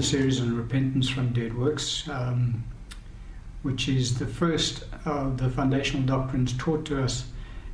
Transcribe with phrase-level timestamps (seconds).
[0.00, 2.64] the series on repentance from dead works, um,
[3.60, 7.26] which is the first of the foundational doctrines taught to us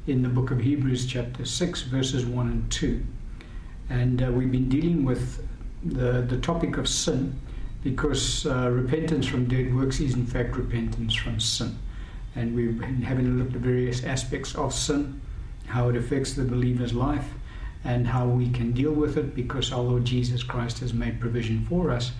[0.08, 3.06] in the book of Hebrews, chapter 6, verses 1 and 2.
[3.90, 5.46] And uh, we've been dealing with
[5.84, 7.38] the, the topic of sin
[7.84, 11.78] because uh, repentance from dead works is, in fact, repentance from sin.
[12.34, 15.20] And we've been having a look at various aspects of sin,
[15.66, 17.28] how it affects the believer's life,
[17.86, 21.64] and how we can deal with it because our Lord Jesus Christ has made provision
[21.68, 22.10] for us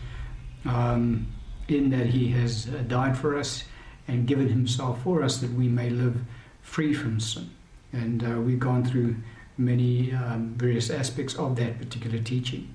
[0.64, 1.26] um,
[1.66, 3.64] in that He has uh, died for us
[4.06, 6.20] and given Himself for us that we may live
[6.62, 7.50] free from sin.
[7.92, 9.16] And uh, we've gone through
[9.58, 12.72] many um, various aspects of that particular teaching.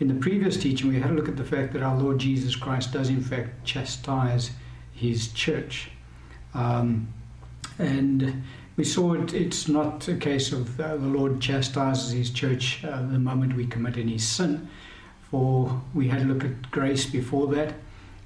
[0.00, 2.56] In the previous teaching, we had a look at the fact that our Lord Jesus
[2.56, 4.50] Christ does, in fact, chastise
[4.92, 5.90] His church.
[6.54, 7.12] Um,
[7.78, 8.42] and
[8.76, 13.02] we saw it, it's not a case of uh, the Lord chastises his church uh,
[13.02, 14.68] the moment we commit any sin,
[15.30, 17.74] for we had a look at grace before that,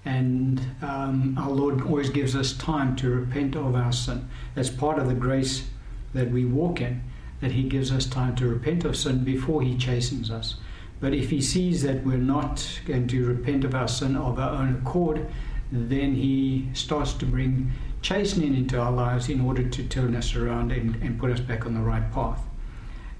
[0.05, 4.29] and um, our Lord always gives us time to repent of our sin.
[4.55, 5.69] That's part of the grace
[6.15, 7.03] that we walk in,
[7.41, 10.57] that He gives us time to repent of sin before He chastens us.
[11.01, 14.63] But if He sees that we're not going to repent of our sin of our
[14.63, 15.27] own accord,
[15.73, 17.73] then He starts to bring
[18.07, 21.67] chastening into our lives in order to turn us around and, and put us back
[21.67, 22.41] on the right path.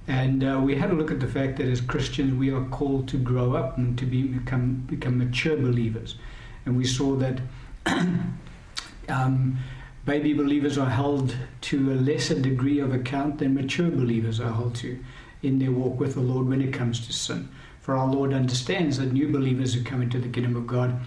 [0.07, 3.09] And uh, we had a look at the fact that as Christians we are called
[3.09, 6.15] to grow up and to be, become, become mature believers.
[6.65, 7.41] And we saw that
[9.09, 9.57] um,
[10.05, 14.75] baby believers are held to a lesser degree of account than mature believers are held
[14.75, 15.03] to
[15.43, 17.49] in their walk with the Lord when it comes to sin.
[17.81, 20.97] For our Lord understands that new believers who come into the kingdom of God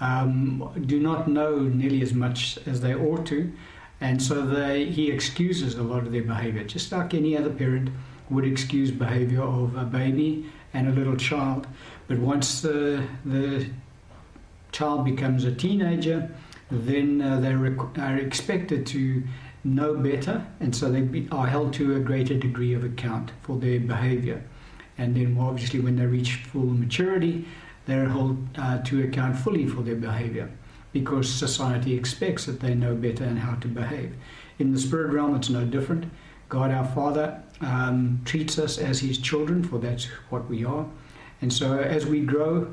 [0.00, 3.52] um, do not know nearly as much as they ought to,
[4.00, 7.90] and so they, he excuses a lot of their behavior, just like any other parent
[8.30, 11.66] would excuse behavior of a baby and a little child.
[12.08, 13.66] But once the, the
[14.72, 16.30] child becomes a teenager,
[16.70, 17.52] then uh, they
[18.00, 19.22] are expected to
[19.64, 23.58] know better, and so they be, are held to a greater degree of account for
[23.58, 24.42] their behavior.
[24.96, 27.46] And then, obviously, when they reach full maturity,
[27.90, 30.50] they're held uh, to account fully for their behavior
[30.92, 34.14] because society expects that they know better and how to behave.
[34.58, 36.04] In the spirit realm, it's no different.
[36.48, 40.86] God our Father um, treats us as His children, for that's what we are.
[41.42, 42.72] And so, as we grow,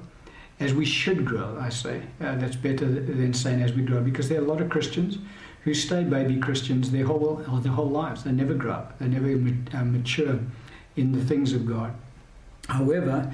[0.59, 4.27] as we should grow, I say, uh, that's better than saying as we grow, because
[4.29, 5.19] there are a lot of Christians
[5.63, 8.23] who stay baby Christians their whole their whole lives.
[8.23, 8.99] They never grow up.
[8.99, 9.31] They never
[9.77, 10.39] uh, mature
[10.95, 11.93] in the things of God.
[12.67, 13.31] However,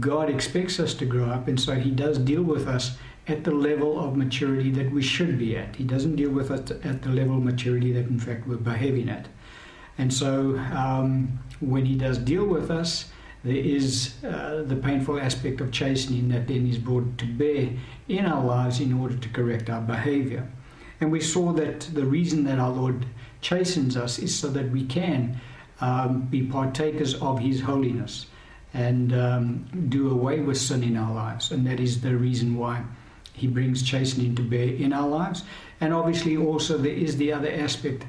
[0.00, 2.96] God expects us to grow up, and so He does deal with us
[3.26, 5.76] at the level of maturity that we should be at.
[5.76, 9.08] He doesn't deal with us at the level of maturity that, in fact, we're behaving
[9.08, 9.28] at.
[9.96, 13.10] And so, um, when He does deal with us,
[13.44, 17.70] there is uh, the painful aspect of chastening that then is brought to bear
[18.08, 20.50] in our lives in order to correct our behavior.
[21.00, 23.04] And we saw that the reason that our Lord
[23.42, 25.40] chastens us is so that we can
[25.80, 28.26] um, be partakers of His holiness
[28.74, 31.52] and um, do away with sin in our lives.
[31.52, 32.84] And that is the reason why
[33.32, 35.44] he brings chastening to bear in our lives.
[35.80, 38.04] And obviously, also, there is the other aspect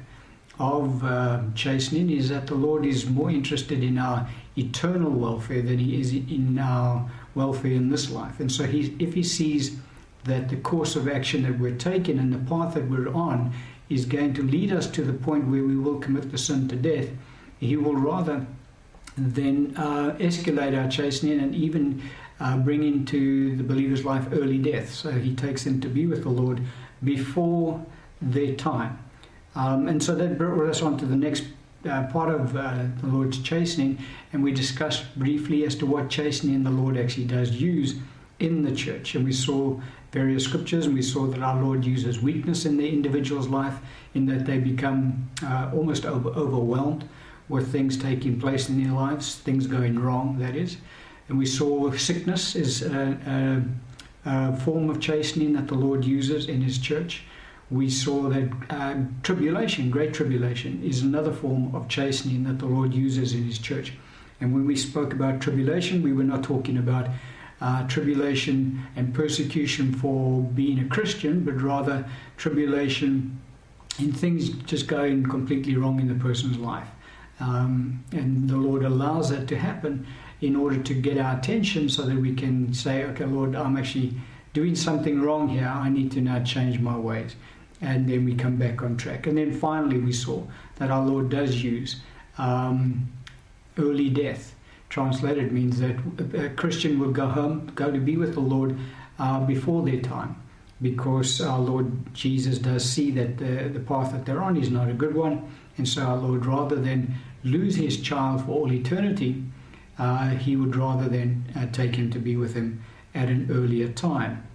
[0.58, 5.78] of uh, chastening is that the Lord is more interested in our eternal welfare than
[5.78, 8.40] he is in our welfare in this life.
[8.40, 9.76] And so, he, if he sees
[10.24, 13.52] that the course of action that we're taking and the path that we're on
[13.88, 16.76] is going to lead us to the point where we will commit the sin to
[16.76, 17.08] death,
[17.60, 18.44] he will rather
[19.16, 22.02] then uh, escalate our chastening and even
[22.40, 24.92] uh, bring into the believer's life early death.
[24.92, 26.60] So he takes them to be with the Lord
[27.02, 27.84] before
[28.20, 28.98] their time.
[29.54, 31.44] Um, and so that brought us on to the next
[31.88, 33.98] uh, part of uh, the Lord's chastening,
[34.32, 37.94] and we discussed briefly as to what chastening the Lord actually does use
[38.38, 39.14] in the church.
[39.14, 39.80] And we saw
[40.12, 43.78] various scriptures, and we saw that our Lord uses weakness in the individual's life,
[44.14, 47.08] in that they become uh, almost over- overwhelmed
[47.48, 50.78] with things taking place in their lives, things going wrong, that is.
[51.28, 53.64] And we saw sickness is a,
[54.26, 57.24] a, a form of chastening that the Lord uses in His church.
[57.70, 62.94] We saw that uh, tribulation, great tribulation, is another form of chastening that the Lord
[62.94, 63.92] uses in His church.
[64.40, 67.08] And when we spoke about tribulation, we were not talking about
[67.60, 73.40] uh, tribulation and persecution for being a Christian, but rather tribulation
[73.98, 76.88] in things just going completely wrong in the person's life.
[77.40, 80.06] Um, and the Lord allows that to happen
[80.40, 84.14] in order to get our attention so that we can say, okay, Lord, I'm actually
[84.52, 85.66] doing something wrong here.
[85.66, 87.36] I need to now change my ways.
[87.80, 89.26] And then we come back on track.
[89.26, 90.42] And then finally, we saw
[90.76, 92.00] that our Lord does use
[92.38, 93.10] um,
[93.78, 94.54] early death.
[94.88, 95.96] Translated means that
[96.34, 98.78] a Christian will go home, go to be with the Lord
[99.18, 100.36] uh, before their time
[100.80, 104.90] because our Lord Jesus does see that the, the path that they're on is not
[104.90, 105.50] a good one.
[105.78, 107.14] And so our Lord, rather than
[107.44, 109.42] lose his child for all eternity,
[109.98, 112.82] uh, he would rather than uh, take him to be with him
[113.14, 114.46] at an earlier time.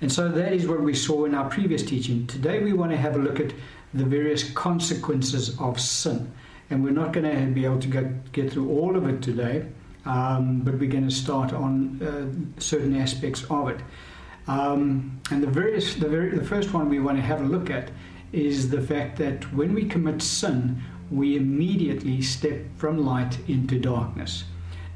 [0.00, 2.26] And so that is what we saw in our previous teaching.
[2.26, 3.52] Today we want to have a look at
[3.94, 6.32] the various consequences of sin.
[6.68, 9.66] And we're not going to be able to get, get through all of it today,
[10.04, 13.80] um, but we're going to start on uh, certain aspects of it.
[14.46, 17.70] Um, and the, various, the, very, the first one we want to have a look
[17.70, 17.90] at
[18.34, 24.44] is the fact that when we commit sin, we immediately step from light into darkness.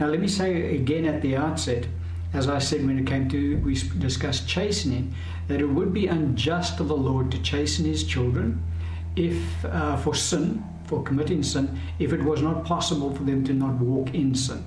[0.01, 1.87] Now, let me say again at the outset,
[2.33, 5.15] as I said when it came to, we discussed chastening,
[5.49, 8.63] that it would be unjust of the Lord to chasten his children
[9.17, 13.53] if uh, for sin, for committing sin, if it was not possible for them to
[13.53, 14.65] not walk in sin.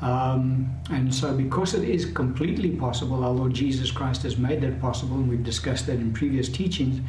[0.00, 4.80] Um, and so, because it is completely possible, our Lord Jesus Christ has made that
[4.80, 7.00] possible, and we've discussed that in previous teachings.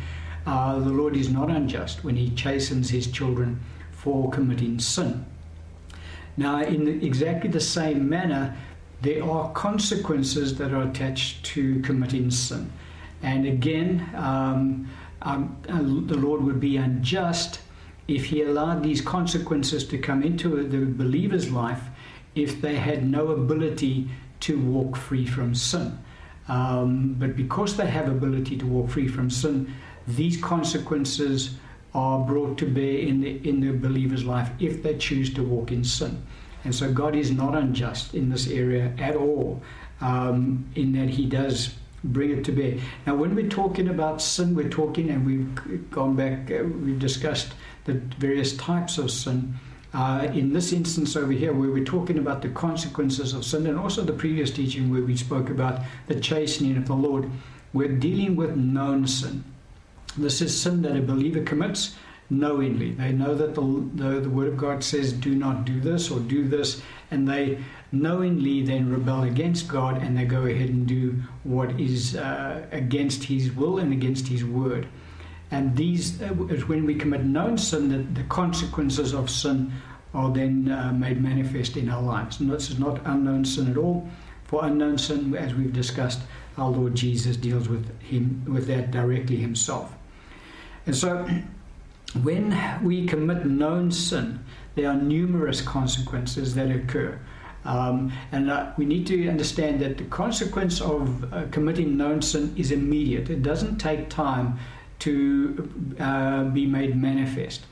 [0.46, 3.60] Uh, the Lord is not unjust when He chastens His children
[3.92, 5.26] for committing sin.
[6.38, 8.56] Now, in exactly the same manner,
[9.02, 12.72] there are consequences that are attached to committing sin.
[13.22, 14.90] And again, um,
[15.22, 15.58] um,
[16.08, 17.60] the Lord would be unjust
[18.08, 21.84] if He allowed these consequences to come into the believer's life
[22.36, 24.10] if they had no ability
[24.42, 25.98] to walk free from sin.
[26.48, 29.74] Um, but because they have ability to walk free from sin,
[30.16, 31.56] these consequences
[31.94, 35.72] are brought to bear in the in the believer's life if they choose to walk
[35.72, 36.22] in sin.
[36.64, 39.62] And so God is not unjust in this area at all,
[40.02, 41.74] um, in that He does
[42.04, 42.78] bring it to bear.
[43.06, 47.54] Now, when we're talking about sin, we're talking, and we've gone back, uh, we've discussed
[47.86, 49.56] the various types of sin.
[49.92, 53.80] Uh, in this instance over here, where we're talking about the consequences of sin, and
[53.80, 57.30] also the previous teaching where we spoke about the chastening of the Lord,
[57.74, 59.44] we're dealing with known sin.
[60.18, 61.96] This is sin that a believer commits
[62.30, 62.92] knowingly.
[62.92, 63.62] They know that the,
[63.96, 67.60] the, the, Word of God says, do not do this or do this, and they
[67.92, 73.24] knowingly then rebel against God and they go ahead and do what is uh, against
[73.24, 74.88] His will and against His Word.
[75.52, 79.74] And these, uh, when we commit known sin, that the consequences of sin
[80.14, 82.40] are then uh, made manifest in our lives.
[82.40, 84.08] And this is not unknown sin at all.
[84.46, 86.22] For unknown sin, as we've discussed,
[86.58, 89.96] our Lord Jesus deals with him with that directly himself.
[90.90, 91.30] And so,
[92.24, 94.44] when we commit known sin,
[94.74, 97.20] there are numerous consequences that occur.
[97.64, 102.56] Um, and uh, we need to understand that the consequence of uh, committing known sin
[102.58, 103.30] is immediate.
[103.30, 104.58] It doesn't take time
[105.06, 107.68] to uh, be made manifest.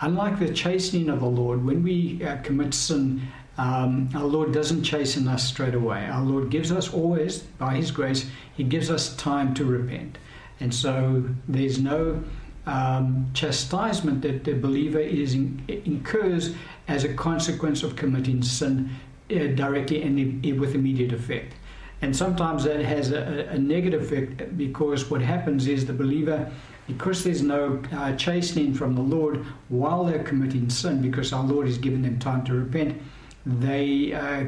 [0.00, 3.20] Unlike the chastening of the Lord, when we uh, commit sin,
[3.58, 6.06] um, our Lord doesn't chasten us straight away.
[6.06, 10.18] Our Lord gives us always, by His grace, He gives us time to repent.
[10.60, 12.22] And so there's no
[12.66, 16.54] um, chastisement that the believer is in, incurs
[16.88, 18.90] as a consequence of committing sin
[19.30, 21.54] uh, directly and with immediate effect.
[22.02, 26.50] And sometimes that has a, a, negative effect because what happens is the believer
[26.86, 31.66] because there's no uh, chastening from the Lord while they're committing sin, because our Lord
[31.66, 33.00] has given them time to repent,
[33.46, 34.46] they uh,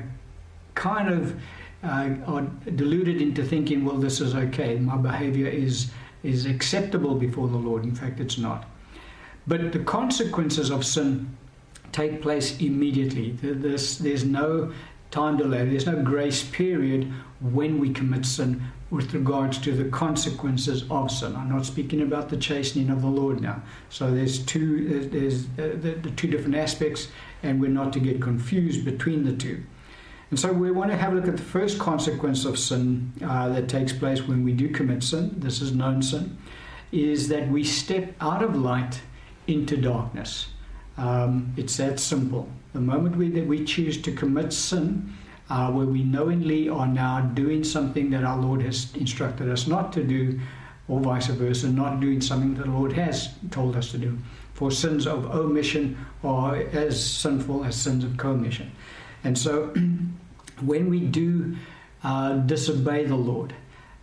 [0.74, 1.40] kind of
[1.84, 2.42] uh, are
[2.74, 4.76] deluded into thinking, well, this is okay.
[4.76, 5.90] My behavior is,
[6.22, 7.84] is acceptable before the Lord.
[7.84, 8.64] In fact, it's not.
[9.46, 11.36] But the consequences of sin
[11.90, 13.32] take place immediately.
[13.42, 14.72] There's, there's no
[15.10, 20.84] time delay, there's no grace period when we commit sin with regards to the consequences
[20.90, 21.34] of sin.
[21.36, 23.62] I'm not speaking about the chastening of the Lord now.
[23.88, 27.08] So there's two there's, uh, the, the, two different aspects,
[27.42, 29.62] and we're not to get confused between the two.
[30.32, 33.50] And so we want to have a look at the first consequence of sin uh,
[33.50, 35.30] that takes place when we do commit sin.
[35.36, 36.38] This is known sin,
[36.90, 39.02] is that we step out of light
[39.46, 40.46] into darkness.
[40.96, 42.48] Um, it's that simple.
[42.72, 45.12] The moment we, that we choose to commit sin,
[45.50, 49.92] uh, where we knowingly are now doing something that our Lord has instructed us not
[49.92, 50.40] to do,
[50.88, 54.16] or vice versa, not doing something that the Lord has told us to do.
[54.54, 58.72] For sins of omission are as sinful as sins of commission.
[59.24, 59.74] And so
[60.60, 61.56] when we do
[62.04, 63.54] uh, disobey the Lord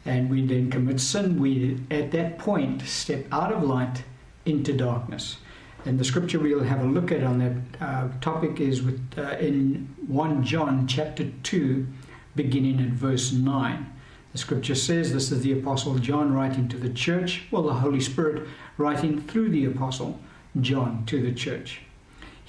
[0.06, 4.04] and we then commit sin, we at that point step out of light
[4.46, 5.38] into darkness.
[5.86, 9.38] And the scripture we'll have a look at on that uh, topic is with, uh,
[9.38, 11.88] in 1 John chapter 2,
[12.36, 13.94] beginning at verse 9.
[14.32, 18.02] The scripture says this is the Apostle John writing to the church, well, the Holy
[18.02, 18.48] Spirit
[18.78, 20.20] writing through the Apostle
[20.60, 21.82] John to the church.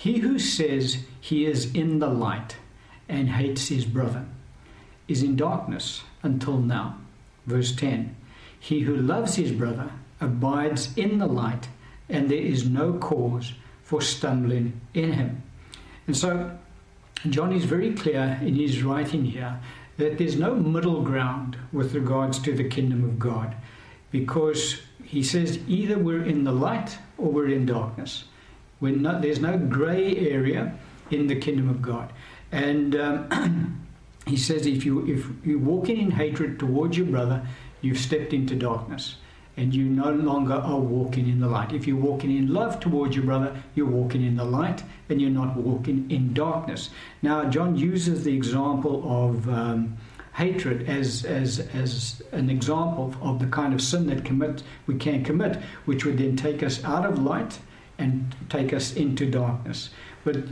[0.00, 2.56] He who says he is in the light
[3.06, 4.24] and hates his brother
[5.08, 6.96] is in darkness until now.
[7.44, 8.16] Verse 10
[8.58, 11.68] He who loves his brother abides in the light,
[12.08, 13.52] and there is no cause
[13.82, 15.42] for stumbling in him.
[16.06, 16.58] And so,
[17.28, 19.60] John is very clear in his writing here
[19.98, 23.54] that there's no middle ground with regards to the kingdom of God
[24.10, 28.24] because he says either we're in the light or we're in darkness.
[28.80, 30.74] We're not, there's no grey area
[31.10, 32.12] in the kingdom of God.
[32.52, 33.86] And um,
[34.26, 37.46] he says if, you, if you're walking in hatred towards your brother,
[37.80, 39.16] you've stepped into darkness
[39.56, 41.72] and you no longer are walking in the light.
[41.72, 45.30] If you're walking in love towards your brother, you're walking in the light and you're
[45.30, 46.90] not walking in darkness.
[47.20, 49.98] Now, John uses the example of um,
[50.32, 55.24] hatred as, as, as an example of the kind of sin that commit, we can
[55.24, 57.58] commit, which would then take us out of light
[58.00, 59.90] and take us into darkness.
[60.24, 60.42] But uh,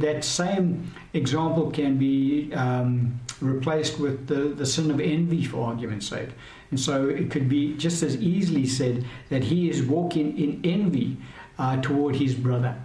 [0.00, 6.08] that same example can be um, replaced with the, the sin of envy, for argument's
[6.08, 6.30] sake.
[6.70, 11.16] And so it could be just as easily said that he is walking in envy
[11.58, 12.76] uh, toward his brother,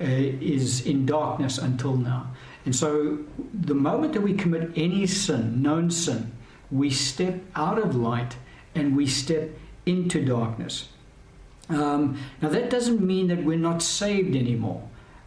[0.00, 2.30] uh, is in darkness until now.
[2.64, 3.18] And so
[3.54, 6.32] the moment that we commit any sin, known sin,
[6.70, 8.36] we step out of light
[8.74, 9.50] and we step
[9.84, 10.88] into darkness.
[11.68, 14.82] Um, now, that doesn't mean that we're not saved anymore.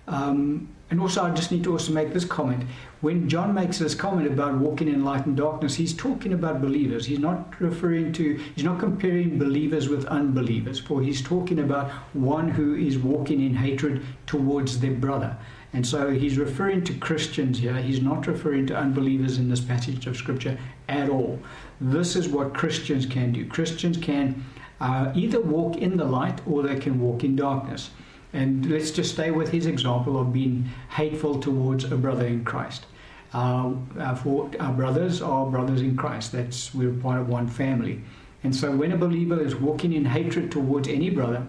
[0.08, 2.63] Um, and also, I just need to also make this comment.
[3.01, 7.05] When John makes this comment about walking in light and darkness, he's talking about believers.
[7.05, 12.50] He's not referring to, he's not comparing believers with unbelievers, for he's talking about one
[12.50, 15.38] who is walking in hatred towards their brother.
[15.74, 17.75] And so he's referring to Christians here.
[17.75, 21.39] He's not referring to unbelievers in this passage of Scripture at all.
[21.79, 23.46] This is what Christians can do.
[23.46, 24.43] Christians can
[24.79, 27.91] uh, either walk in the light or they can walk in darkness.
[28.31, 32.86] And let's just stay with his example of being hateful towards a brother in Christ.
[33.33, 33.74] Uh,
[34.15, 36.31] for our brothers are brothers in Christ.
[36.31, 38.01] That's we're part of one family.
[38.43, 41.45] And so when a believer is walking in hatred towards any brother,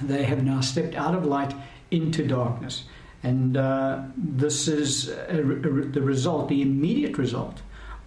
[0.00, 1.54] they have now stepped out of light
[1.90, 2.84] into darkness.
[3.22, 7.62] And uh, this is a, a, the result, the immediate result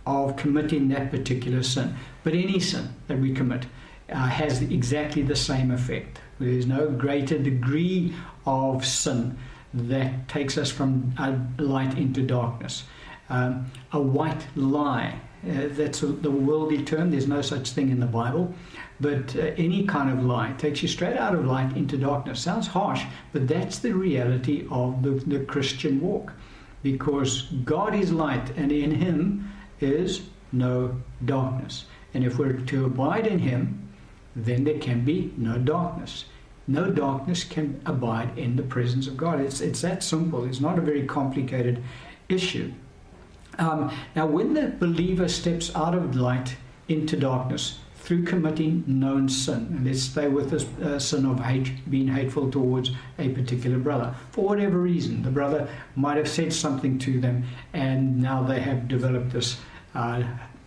[0.05, 1.95] of committing that particular sin.
[2.23, 3.65] But any sin that we commit
[4.09, 6.19] uh, has exactly the same effect.
[6.39, 8.13] There's no greater degree
[8.45, 9.37] of sin
[9.73, 11.13] that takes us from
[11.57, 12.83] light into darkness.
[13.29, 17.99] Um, a white lie, uh, that's a, the worldly term, there's no such thing in
[17.99, 18.53] the Bible,
[18.99, 22.39] but uh, any kind of lie takes you straight out of light into darkness.
[22.41, 26.31] Sounds harsh, but that's the reality of the, the Christian walk
[26.83, 30.21] because God is light and in Him is
[30.51, 30.95] no
[31.25, 31.85] darkness.
[32.13, 33.86] And if we're to abide in Him,
[34.45, 36.25] then there can be no darkness.
[36.67, 39.39] No darkness can abide in the presence of God.
[39.39, 40.45] It's, it's that simple.
[40.45, 41.81] It's not a very complicated
[42.29, 42.73] issue.
[43.57, 46.55] Um, now, when the believer steps out of light
[46.87, 51.89] into darkness through committing known sin, and let's stay with this uh, sin of hate,
[51.89, 56.99] being hateful towards a particular brother, for whatever reason, the brother might have said something
[56.99, 59.57] to them, and now they have developed this
[59.95, 60.21] uh,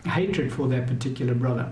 [0.05, 1.71] hatred for that particular brother.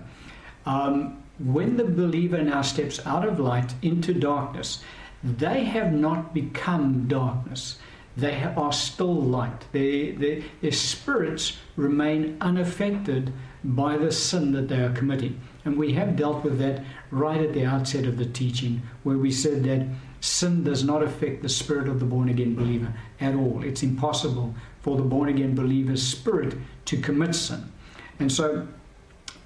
[0.66, 4.84] Um, when the believer now steps out of light into darkness,
[5.24, 7.78] they have not become darkness.
[8.18, 9.66] They are still light.
[9.72, 13.32] Their, their, their spirits remain unaffected
[13.64, 15.40] by the sin that they are committing.
[15.66, 19.32] And we have dealt with that right at the outset of the teaching, where we
[19.32, 19.88] said that
[20.22, 23.64] sin does not affect the spirit of the born again believer at all.
[23.64, 26.56] It's impossible for the born again believer's spirit
[26.86, 27.72] to commit sin.
[28.20, 28.68] And so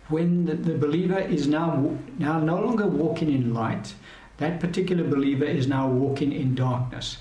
[0.09, 3.93] when the, the believer is now, now no longer walking in light,
[4.37, 7.17] that particular believer is now walking in darkness.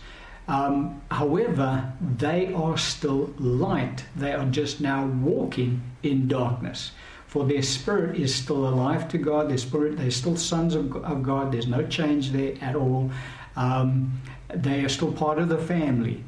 [0.49, 4.05] Um, however, they are still light.
[4.17, 6.93] They are just now walking in darkness.
[7.27, 9.49] For their spirit is still alive to God.
[9.49, 11.53] Their spirit, they're still sons of, of God.
[11.53, 13.11] There's no change there at all.
[13.57, 14.21] Um,
[14.55, 16.25] they are still part of the family.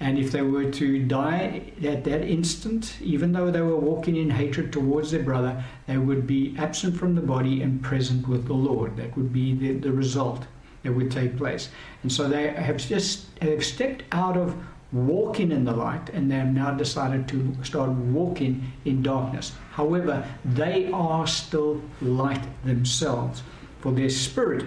[0.00, 4.30] And if they were to die at that instant, even though they were walking in
[4.30, 8.54] hatred towards their brother, they would be absent from the body and present with the
[8.54, 8.96] Lord.
[8.96, 10.46] That would be the, the result
[10.84, 11.70] that would take place.
[12.02, 14.54] And so they have just have stepped out of
[14.92, 19.52] walking in the light and they have now decided to start walking in darkness.
[19.72, 23.42] However, they are still light themselves,
[23.80, 24.64] for their spirit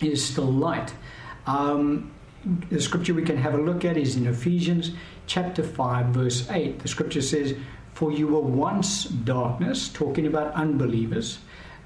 [0.00, 0.94] is still light.
[1.46, 2.12] Um,
[2.70, 4.92] the scripture we can have a look at is in Ephesians
[5.26, 6.80] chapter 5, verse 8.
[6.80, 7.54] The scripture says,
[7.94, 11.38] For you were once darkness, talking about unbelievers,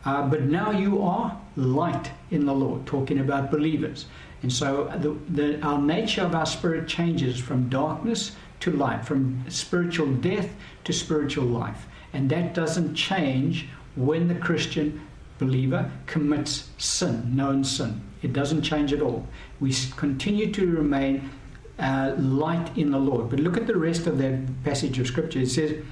[0.05, 4.07] uh, but now you are light in the Lord, talking about believers.
[4.43, 9.45] And so the, the, our nature of our spirit changes from darkness to light, from
[9.49, 11.87] spiritual death to spiritual life.
[12.13, 15.06] And that doesn't change when the Christian
[15.39, 18.03] believer commits sin, known sin.
[18.23, 19.27] It doesn't change at all.
[19.61, 21.31] We continue to remain
[21.79, 23.31] uh, light in the Lord.
[23.31, 25.41] But look at the rest of that passage of Scripture.
[25.41, 25.83] It says,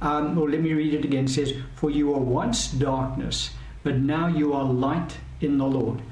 [0.00, 1.24] um, or let me read it again.
[1.24, 3.50] It says, For you were once darkness,
[3.82, 6.02] but now you are light in the Lord.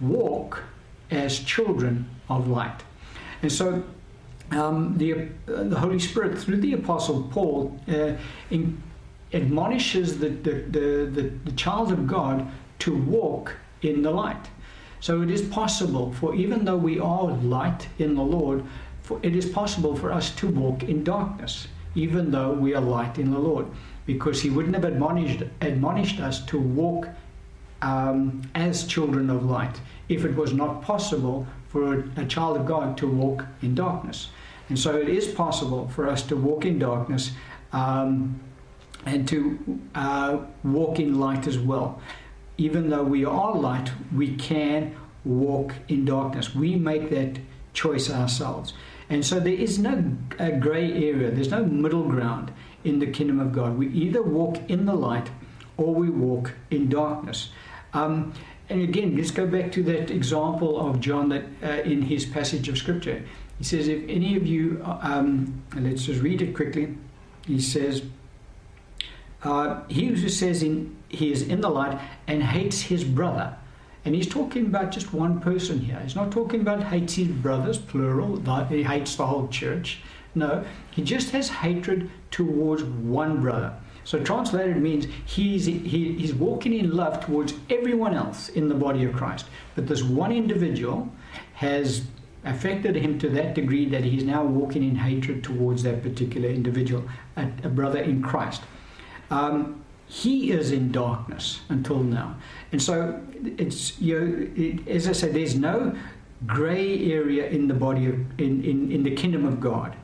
[0.00, 0.62] Walk
[1.10, 2.82] as children of light.
[3.42, 3.82] And so
[4.50, 8.12] um, the, uh, the Holy Spirit, through the Apostle Paul, uh,
[8.50, 8.82] in,
[9.36, 12.48] admonishes the, the, the, the, the child of God
[12.80, 14.48] to walk in the light.
[15.00, 18.64] So it is possible for, even though we are light in the Lord,
[19.02, 23.18] for, it is possible for us to walk in darkness, even though we are light
[23.18, 23.66] in the Lord,
[24.06, 27.08] because He wouldn't have admonished, admonished us to walk
[27.82, 32.66] um, as children of light if it was not possible for a, a child of
[32.66, 34.30] God to walk in darkness.
[34.68, 37.32] And so it is possible for us to walk in darkness
[37.72, 38.40] um,
[39.06, 42.00] and to uh, walk in light as well.
[42.58, 44.94] Even though we are light, we can
[45.24, 46.54] walk in darkness.
[46.54, 47.38] We make that
[47.72, 48.72] choice ourselves.
[49.08, 52.52] And so there is no uh, grey area, there's no middle ground
[52.84, 53.78] in the kingdom of God.
[53.78, 55.30] We either walk in the light
[55.76, 57.50] or we walk in darkness.
[57.92, 58.32] Um,
[58.68, 62.68] and again, let's go back to that example of John that uh, in his passage
[62.68, 63.22] of scripture.
[63.58, 66.96] He says, if any of you, um, let's just read it quickly.
[67.46, 68.02] He says,
[69.46, 73.56] uh, he who says in, he is in the light and hates his brother.
[74.04, 75.98] And he's talking about just one person here.
[76.02, 78.36] He's not talking about hates his brothers, plural,
[78.66, 80.00] he hates the whole church.
[80.34, 83.72] No, he just has hatred towards one brother.
[84.04, 89.04] So translated means he's, he, he's walking in love towards everyone else in the body
[89.04, 89.46] of Christ.
[89.74, 91.10] But this one individual
[91.54, 92.04] has
[92.44, 97.04] affected him to that degree that he's now walking in hatred towards that particular individual,
[97.36, 98.62] a, a brother in Christ.
[99.30, 102.36] Um, he is in darkness until now.
[102.72, 103.20] And so
[103.58, 105.96] it's, you know, it, as I said, there's no
[106.46, 109.96] grey area in the body of, in, in, in the kingdom of God.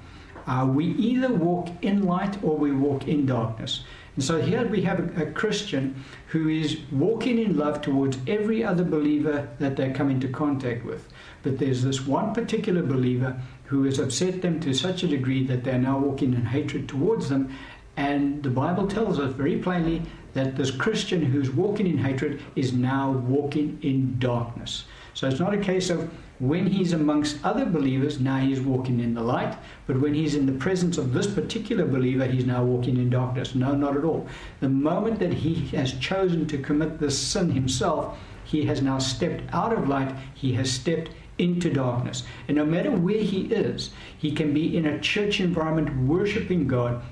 [0.46, 3.84] Uh, we either walk in light or we walk in darkness.
[4.16, 8.62] And so here we have a, a, Christian who is walking in love towards every
[8.62, 11.08] other believer that they come into contact with.
[11.42, 15.64] But there's this one particular believer who has upset them to such a degree that
[15.64, 17.56] they're now walking in hatred towards them.
[17.96, 20.02] And the Bible tells us very plainly
[20.34, 24.84] that this Christian who's walking in hatred is now walking in darkness.
[25.14, 29.14] So it's not a case of when he's amongst other believers, now he's walking in
[29.14, 29.56] the light.
[29.86, 33.54] But when he's in the presence of this particular believer, he's now walking in darkness.
[33.54, 34.26] No, not at all.
[34.58, 39.42] The moment that he has chosen to commit this sin himself, he has now stepped
[39.54, 42.24] out of light, he has stepped into darkness.
[42.48, 47.02] And no matter where he is, he can be in a church environment worshiping God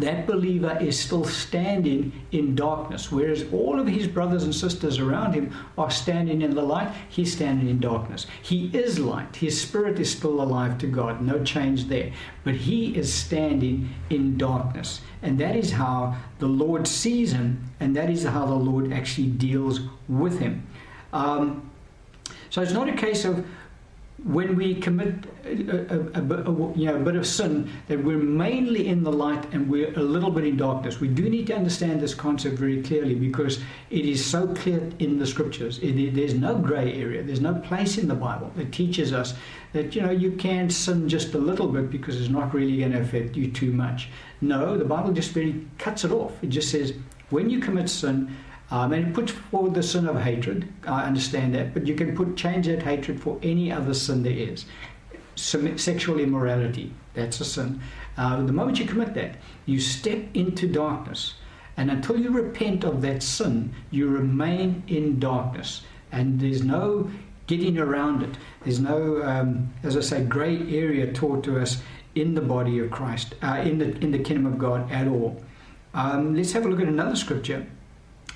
[0.00, 3.10] that believer is still standing in darkness.
[3.10, 7.32] Whereas all of his brothers and sisters around him are standing in the light, he's
[7.32, 8.26] standing in darkness.
[8.42, 9.36] He is light.
[9.36, 11.22] His spirit is still alive to God.
[11.22, 12.12] No change there.
[12.44, 15.00] But he is standing in darkness.
[15.22, 19.28] And that is how the Lord sees him, and that is how the Lord actually
[19.28, 20.66] deals with him.
[21.12, 21.70] Um,
[22.50, 23.46] so it's not a case of
[24.24, 25.50] when we commit a,
[25.94, 29.70] a, a, you know, a bit of sin, that we're mainly in the light and
[29.70, 31.00] we're a little bit in darkness.
[31.00, 35.18] We do need to understand this concept very clearly because it is so clear in
[35.20, 35.78] the scriptures.
[35.78, 37.22] It, there's no grey area.
[37.22, 39.34] There's no place in the Bible that teaches us
[39.72, 42.92] that you know you can sin just a little bit because it's not really going
[42.92, 44.08] to affect you too much.
[44.40, 46.32] No, the Bible just very cuts it off.
[46.42, 46.94] It just says
[47.30, 48.34] when you commit sin,
[48.70, 50.70] um, and it puts forward the sin of hatred.
[50.86, 54.32] I understand that, but you can put change that hatred for any other sin there
[54.32, 54.66] is.
[55.36, 57.80] Sexual immorality, that's a sin.
[58.16, 61.34] Uh, the moment you commit that, you step into darkness.
[61.76, 65.82] And until you repent of that sin, you remain in darkness.
[66.10, 67.08] And there's no
[67.46, 68.36] getting around it.
[68.64, 71.80] There's no, um, as I say, grey area taught to us
[72.16, 75.40] in the body of Christ, uh, in, the, in the kingdom of God at all.
[75.94, 77.66] Um, let's have a look at another scripture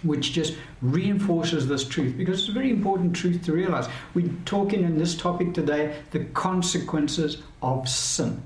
[0.02, 3.88] which just reinforces this truth because it's a very important truth to realize.
[4.14, 8.42] We're talking in this topic today the consequences of sin.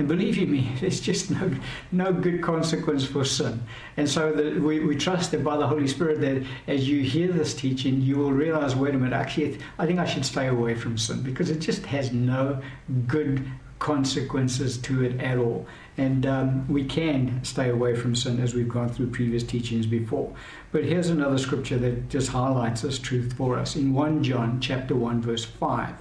[0.00, 1.54] And believe you me, there's just no,
[1.92, 3.62] no good consequence for sin.
[3.98, 7.30] And so the, we, we trust that by the Holy Spirit that as you hear
[7.30, 10.74] this teaching, you will realize, wait a minute, actually, I think I should stay away
[10.74, 12.62] from sin because it just has no
[13.06, 13.46] good
[13.78, 15.66] consequences to it at all.
[16.00, 20.32] And um, we can stay away from sin as we've gone through previous teachings before.
[20.72, 24.94] But here's another scripture that just highlights this truth for us in 1 John chapter
[24.94, 25.94] 1 verse 5.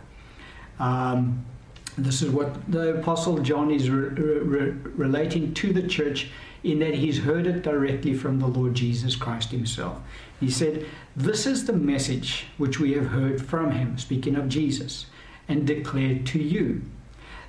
[0.80, 1.46] Um,
[1.98, 6.30] This is what the Apostle John is re- re- relating to the church
[6.64, 10.02] in that he's heard it directly from the Lord Jesus Christ himself.
[10.40, 15.08] He said, This is the message which we have heard from him, speaking of Jesus,
[15.50, 16.84] and declared to you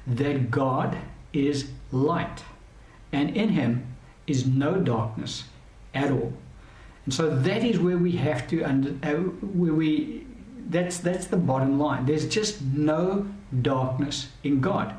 [0.05, 0.99] that God
[1.33, 2.45] is light,
[3.13, 3.95] and in him
[4.27, 5.45] is no darkness
[5.95, 6.33] at all.
[7.05, 10.27] And so that is where we have to under, uh, where we
[10.69, 12.07] that's that's the bottom line.
[12.07, 13.27] There's just no
[13.63, 14.95] darkness in God.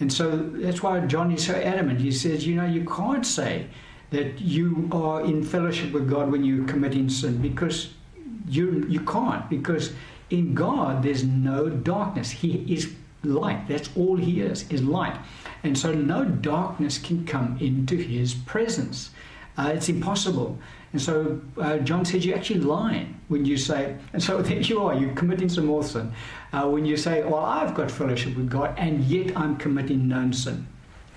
[0.00, 2.00] And so that's why John is so adamant.
[2.00, 3.66] He says, you know, you can't say
[4.10, 7.94] that you are in fellowship with God when you're committing sin because
[8.46, 9.92] you you can't because
[10.30, 12.30] in God there's no darkness.
[12.30, 12.94] He is
[13.28, 13.68] light.
[13.68, 15.16] That's all he is, is light.
[15.62, 19.10] And so no darkness can come into his presence.
[19.56, 20.58] Uh, it's impossible.
[20.92, 24.82] And so uh, John says you're actually lying when you say, and so there you
[24.82, 26.12] are, you're committing some more sin.
[26.52, 30.32] Uh, when you say, well, I've got fellowship with God and yet I'm committing known
[30.32, 30.66] sin.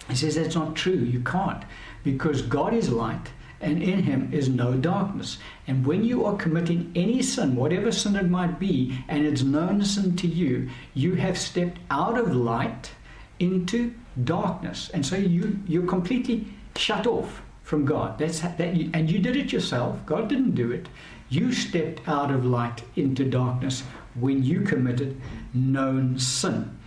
[0.10, 0.94] He says that's not true.
[0.94, 1.64] You can't
[2.04, 5.38] because God is light and in him is no darkness.
[5.68, 9.84] And when you are committing any sin, whatever sin it might be, and it's known
[9.84, 12.92] sin to you, you have stepped out of light
[13.40, 13.94] into
[14.24, 14.90] darkness.
[14.94, 18.18] And so you, you're completely shut off from God.
[18.18, 20.06] That's that, you, and you did it yourself.
[20.06, 20.88] God didn't do it.
[21.30, 23.84] You stepped out of light into darkness
[24.16, 25.20] when you committed
[25.54, 26.78] known sin.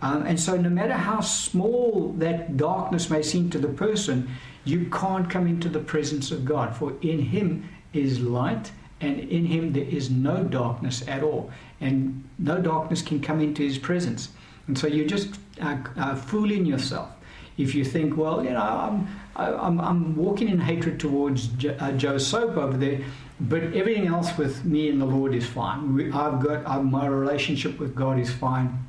[0.00, 4.28] Um, and so, no matter how small that darkness may seem to the person,
[4.64, 6.76] you can't come into the presence of God.
[6.76, 11.50] For in Him is light, and in Him there is no darkness at all.
[11.80, 14.30] And no darkness can come into His presence.
[14.68, 17.10] And so, you're just uh, uh, fooling yourself
[17.58, 22.18] if you think, well, you know, I'm, I'm, I'm walking in hatred towards uh, Joe
[22.18, 23.00] Soap over there,
[23.40, 26.12] but everything else with me and the Lord is fine.
[26.12, 28.86] I've got my relationship with God is fine.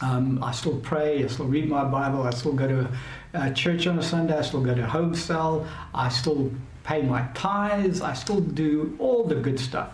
[0.00, 1.24] Um, I still pray.
[1.24, 2.22] I still read my Bible.
[2.22, 2.90] I still go to
[3.34, 4.36] a church on a Sunday.
[4.36, 5.66] I still go to home cell.
[5.94, 6.52] I still
[6.84, 8.00] pay my tithes.
[8.00, 9.90] I still do all the good stuff.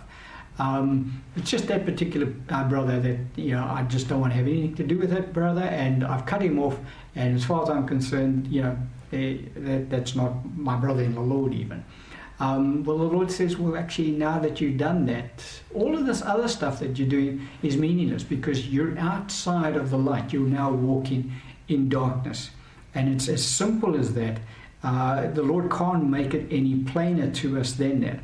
[0.58, 4.36] Um, it's just that particular uh, brother that you know I just don't want to
[4.36, 6.78] have anything to do with that brother, and I've cut him off.
[7.14, 8.76] And as far as I'm concerned, you know
[9.12, 11.84] eh, that that's not my brother in the Lord even.
[12.42, 16.22] Um, well, the Lord says, well, actually, now that you've done that, all of this
[16.22, 20.32] other stuff that you're doing is meaningless because you're outside of the light.
[20.32, 21.30] You're now walking
[21.68, 22.50] in darkness,
[22.96, 24.40] and it's as simple as that.
[24.82, 28.18] Uh, the Lord can't make it any plainer to us than that.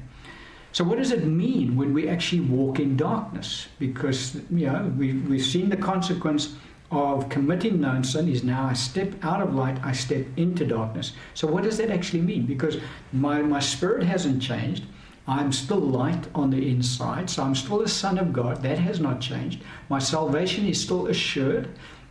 [0.73, 3.69] So, what does it mean when we actually walk in darkness?
[3.79, 6.57] Because, you know, we've, we've seen the consequence
[6.91, 11.13] of committing known sin is now I step out of light, I step into darkness.
[11.35, 12.47] So, what does that actually mean?
[12.47, 12.79] Because
[13.13, 14.85] my, my spirit hasn't changed.
[15.27, 18.63] I'm still light on the inside, so I'm still a son of God.
[18.63, 19.63] That has not changed.
[19.91, 21.69] My salvation is still assured.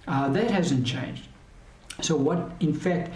[0.08, 1.28] Uh, that hasn't changed.
[2.02, 3.12] So, what in fact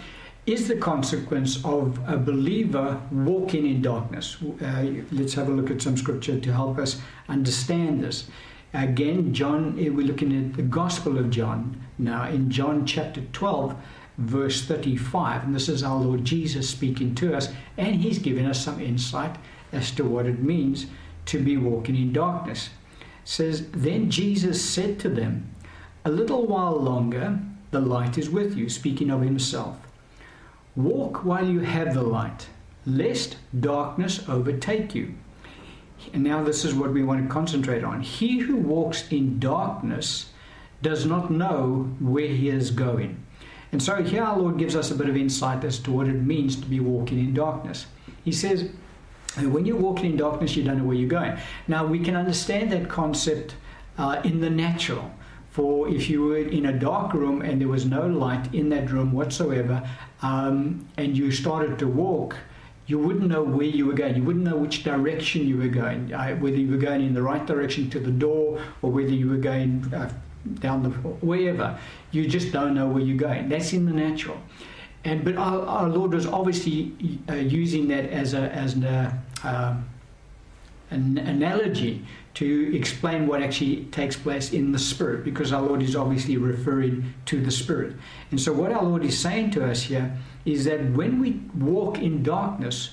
[0.46, 4.36] is the consequence of a believer walking in darkness.
[4.60, 8.28] Uh, let's have a look at some scripture to help us understand this.
[8.74, 13.76] Again, John, eh, we're looking at the Gospel of John now in John chapter 12,
[14.16, 15.44] verse 35.
[15.44, 19.36] And this is our Lord Jesus speaking to us, and he's giving us some insight
[19.72, 20.86] as to what it means
[21.26, 22.70] to be walking in darkness.
[23.00, 25.50] It says, Then Jesus said to them,
[26.06, 27.40] A little while longer,
[27.72, 29.76] the light is with you, speaking of himself.
[30.76, 32.46] Walk while you have the light,
[32.86, 35.14] lest darkness overtake you.
[36.12, 38.00] And now, this is what we want to concentrate on.
[38.00, 40.30] He who walks in darkness
[40.82, 43.24] does not know where he is going.
[43.70, 46.14] And so, here our Lord gives us a bit of insight as to what it
[46.14, 47.86] means to be walking in darkness.
[48.24, 48.70] He says,
[49.40, 51.38] when you're walking in darkness, you don't know where you're going.
[51.66, 53.54] Now, we can understand that concept
[53.96, 55.10] uh, in the natural.
[55.50, 58.90] For if you were in a dark room and there was no light in that
[58.90, 59.86] room whatsoever,
[60.22, 62.36] um, and you started to walk,
[62.86, 64.16] you wouldn't know where you were going.
[64.16, 67.22] You wouldn't know which direction you were going, uh, whether you were going in the
[67.22, 70.12] right direction to the door or whether you were going uh,
[70.60, 71.78] down the wherever.
[72.10, 73.48] You just don't know where you're going.
[73.48, 74.38] That's in the natural.
[75.04, 76.92] And but our, our Lord was obviously
[77.28, 79.82] uh, using that as a as an, uh,
[80.90, 85.94] an analogy to explain what actually takes place in the spirit, because our Lord is
[85.94, 87.94] obviously referring to the spirit.
[88.30, 91.98] And so, what our Lord is saying to us here is that when we walk
[91.98, 92.90] in darkness,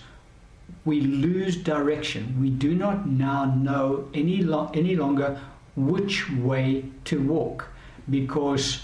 [0.86, 2.40] we lose direction.
[2.40, 5.40] We do not now know any, lo- any longer
[5.76, 7.68] which way to walk
[8.10, 8.82] because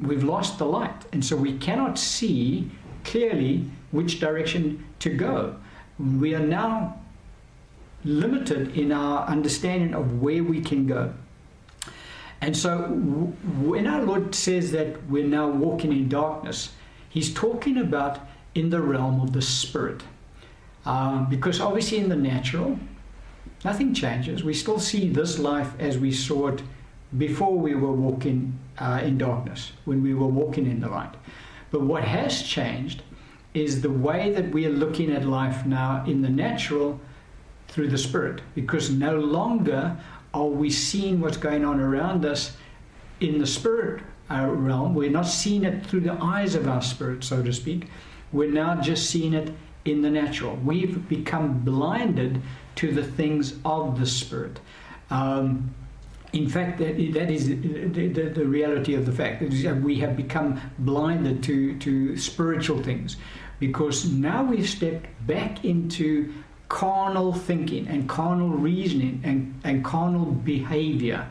[0.00, 1.04] we've lost the light.
[1.12, 2.70] And so we cannot see
[3.04, 5.56] clearly which direction to go.
[5.98, 7.00] We are now
[8.04, 11.12] limited in our understanding of where we can go.
[12.40, 16.72] And so when our Lord says that we're now walking in darkness,
[17.10, 18.20] he's talking about
[18.54, 20.02] in the realm of the spirit.
[20.86, 22.78] Um, because obviously in the natural,
[23.64, 24.42] nothing changes.
[24.42, 26.62] We still see this life as we saw it
[27.18, 31.14] before we were walking uh, in darkness, when we were walking in the light.
[31.70, 33.02] But what has changed
[33.52, 37.00] is the way that we are looking at life now in the natural
[37.68, 39.96] through the spirit, because no longer
[40.32, 42.56] are we seeing what's going on around us
[43.20, 44.94] in the spirit realm.
[44.94, 47.88] We're not seeing it through the eyes of our spirit, so to speak.
[48.32, 49.52] We're now just seeing it
[49.84, 50.56] in the natural.
[50.56, 52.42] We've become blinded
[52.76, 54.60] to the things of the spirit.
[55.10, 55.74] Um,
[56.32, 59.42] in fact, that, that is the, the, the, reality of the fact.
[59.42, 63.16] We have become blinded to, to spiritual things
[63.58, 66.32] because now we've stepped back into
[66.68, 71.28] carnal thinking and carnal reasoning and, and carnal behavior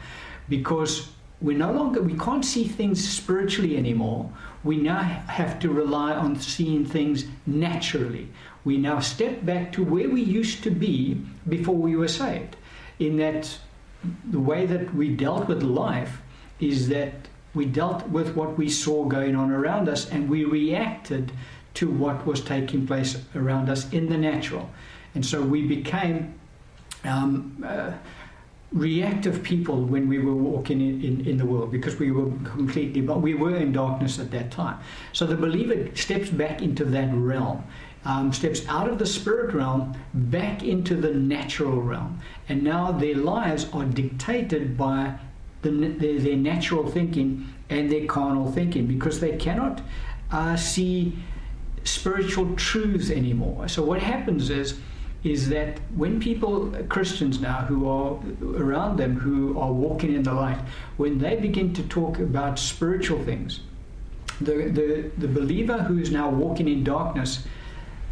[0.50, 1.10] because
[1.42, 4.30] we no longer we can't see things spiritually anymore.
[4.64, 8.28] We now have to rely on seeing things naturally.
[8.66, 12.58] We now step back to where we used to be before we were saved.
[13.00, 13.58] In that
[14.30, 16.22] the way that we dealt with life
[16.60, 17.14] is that
[17.54, 21.32] we dealt with what we saw going on around us and we reacted
[21.76, 24.70] to what was taking place around us in the natural.
[25.16, 26.40] And so we became
[27.06, 27.94] um, uh,
[28.72, 33.02] reactive people when we were walking in, in, in, the world because we were completely,
[33.02, 34.80] but we were in darkness at that time.
[35.12, 37.64] So the believer steps back into that realm.
[38.06, 42.20] Um, steps out of the spirit realm back into the natural realm.
[42.48, 45.16] And now their lives are dictated by
[45.64, 49.82] the, their, their natural thinking and their carnal thinking because they cannot
[50.32, 51.18] uh, see
[51.84, 53.68] spiritual truths anymore.
[53.68, 54.80] So what happens is
[55.24, 58.18] is that when people, Christians now, who are
[58.56, 60.60] around them, who are walking in the light,
[60.98, 63.60] when they begin to talk about spiritual things,
[64.40, 67.46] the, the, the believer who is now walking in darkness,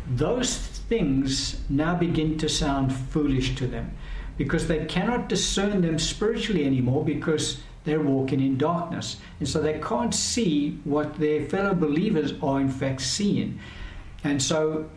[0.10, 3.92] those things now begin to sound foolish to them
[4.38, 9.18] because they cannot discern them spiritually anymore because they're walking in darkness.
[9.40, 13.60] And so they can't see what their fellow believers are in fact seeing.
[14.24, 14.90] And so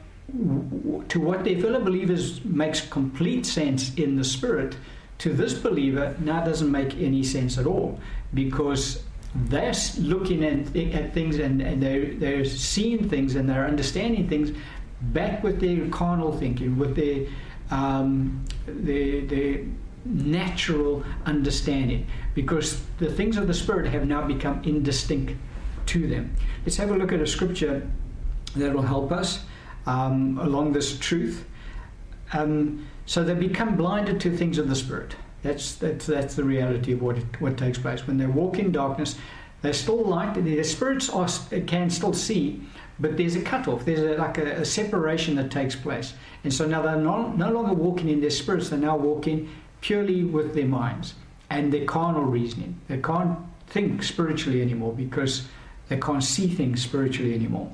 [1.08, 4.76] to what their fellow believers makes complete sense in the spirit,
[5.18, 7.98] to this believer now doesn't make any sense at all.
[8.32, 9.02] Because
[9.34, 14.56] they're looking at, at things and, and they're, they're seeing things and they're understanding things
[15.00, 17.26] back with their carnal thinking, with their,
[17.70, 19.64] um, their, their
[20.04, 22.06] natural understanding.
[22.34, 25.34] Because the things of the spirit have now become indistinct
[25.86, 26.34] to them.
[26.64, 27.88] Let's have a look at a scripture
[28.56, 29.44] that will help us
[29.86, 31.44] um, along this truth.
[32.32, 35.16] Um, so they become blinded to things of the spirit.
[35.42, 39.16] That's that's that's the reality of what what takes place when they walk in darkness.
[39.62, 40.42] They're still light.
[40.42, 41.28] Their spirits are,
[41.66, 42.62] can still see,
[42.98, 43.84] but there's a cutoff.
[43.84, 46.14] There's a, like a, a, separation that takes place,
[46.44, 48.70] and so now they're no longer walking in their spirits.
[48.70, 51.14] They're now walking purely with their minds
[51.50, 52.80] and their carnal reasoning.
[52.88, 55.46] They can't think spiritually anymore because
[55.88, 57.70] they can't see things spiritually anymore.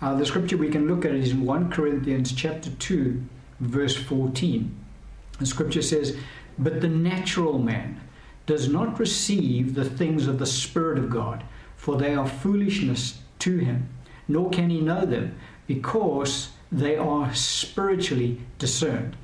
[0.00, 3.22] Uh, the scripture we can look at is in 1 Corinthians chapter 2,
[3.60, 4.74] verse 14.
[5.38, 6.16] The scripture says,
[6.58, 8.00] But the natural man
[8.46, 11.44] does not receive the things of the Spirit of God,
[11.76, 13.88] for they are foolishness to him,
[14.26, 15.36] nor can he know them,
[15.66, 19.16] because they are spiritually discerned.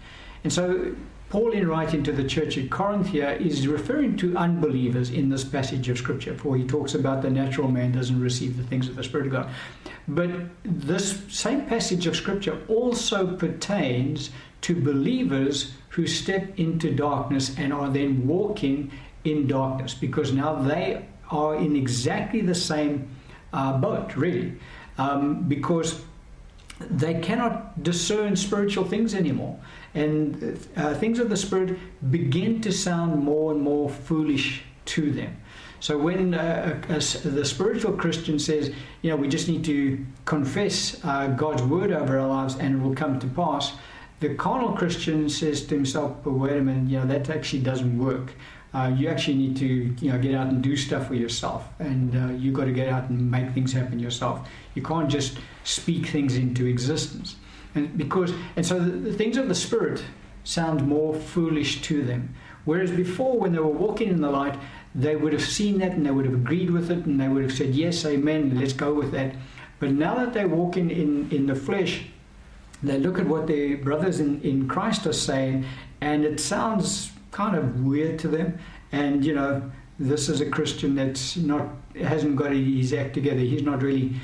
[0.44, 0.94] And so
[1.28, 5.42] Paul, in writing to the church at Corinth here, is referring to unbelievers in this
[5.42, 8.94] passage of Scripture, for he talks about the natural man doesn't receive the things of
[8.94, 9.50] the Spirit of God.
[10.06, 10.30] But
[10.62, 14.30] this same passage of Scripture also pertains
[14.62, 18.92] to believers who step into darkness and are then walking
[19.24, 23.08] in darkness, because now they are in exactly the same
[23.52, 24.54] uh, boat, really,
[24.96, 26.02] um, because
[26.78, 29.58] they cannot discern spiritual things anymore
[29.96, 31.78] and uh, things of the Spirit
[32.10, 35.36] begin to sound more and more foolish to them.
[35.80, 40.04] So when uh, a, a, the spiritual Christian says, you know, we just need to
[40.24, 43.72] confess uh, God's word over our lives and it will come to pass,
[44.20, 47.98] the carnal Christian says to himself, well, wait a minute, you know, that actually doesn't
[47.98, 48.32] work.
[48.72, 52.14] Uh, you actually need to, you know, get out and do stuff for yourself, and
[52.14, 54.46] uh, you've got to get out and make things happen yourself.
[54.74, 57.36] You can't just speak things into existence.
[57.76, 60.02] And because and so the, the things of the spirit
[60.44, 62.34] sound more foolish to them.
[62.64, 64.58] Whereas before, when they were walking in the light,
[64.94, 67.42] they would have seen that and they would have agreed with it and they would
[67.42, 69.34] have said, Yes, amen, let's go with that.
[69.78, 72.06] But now that they're walking in, in the flesh,
[72.82, 75.66] they look at what their brothers in, in Christ are saying,
[76.00, 78.58] and it sounds kind of weird to them.
[78.92, 81.68] And, you know, this is a Christian that's not
[82.00, 83.40] hasn't got his act together.
[83.40, 84.16] He's not really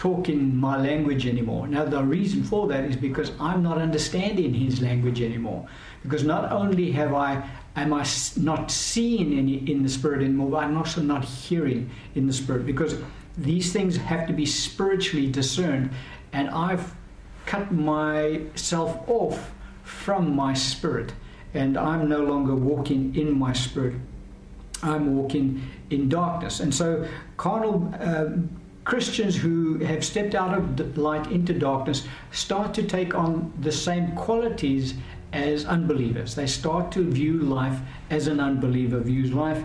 [0.00, 1.68] talking my language anymore.
[1.68, 5.68] Now the reason for that is because I'm not understanding his language anymore.
[6.02, 8.06] Because not only have I am I
[8.38, 12.64] not seeing any in the spirit anymore, but I'm also not hearing in the spirit
[12.64, 12.96] because
[13.36, 15.90] these things have to be spiritually discerned,
[16.32, 16.94] and I've
[17.44, 21.12] cut myself off from my spirit,
[21.52, 23.96] and I'm no longer walking in my spirit.
[24.82, 25.60] I'm walking
[25.90, 27.94] in darkness, and so carnal.
[28.00, 33.72] Uh, Christians who have stepped out of light into darkness start to take on the
[33.72, 34.94] same qualities
[35.32, 36.34] as unbelievers.
[36.34, 39.62] They start to view life as an unbeliever views life.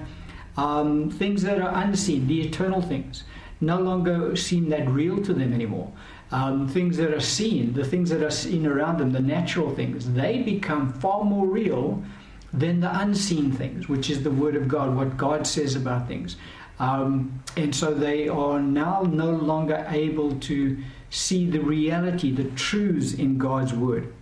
[0.58, 3.24] Um, things that are unseen, the eternal things,
[3.62, 5.92] no longer seem that real to them anymore.
[6.32, 10.14] Um, things that are seen, the things that are seen around them, the natural things,
[10.14, 12.04] they become far more real
[12.52, 16.38] than the unseen things, which is the Word of God, what God says about things.
[16.80, 20.78] Um, and so they are now no longer able to
[21.10, 24.14] see the reality, the truths in God's Word.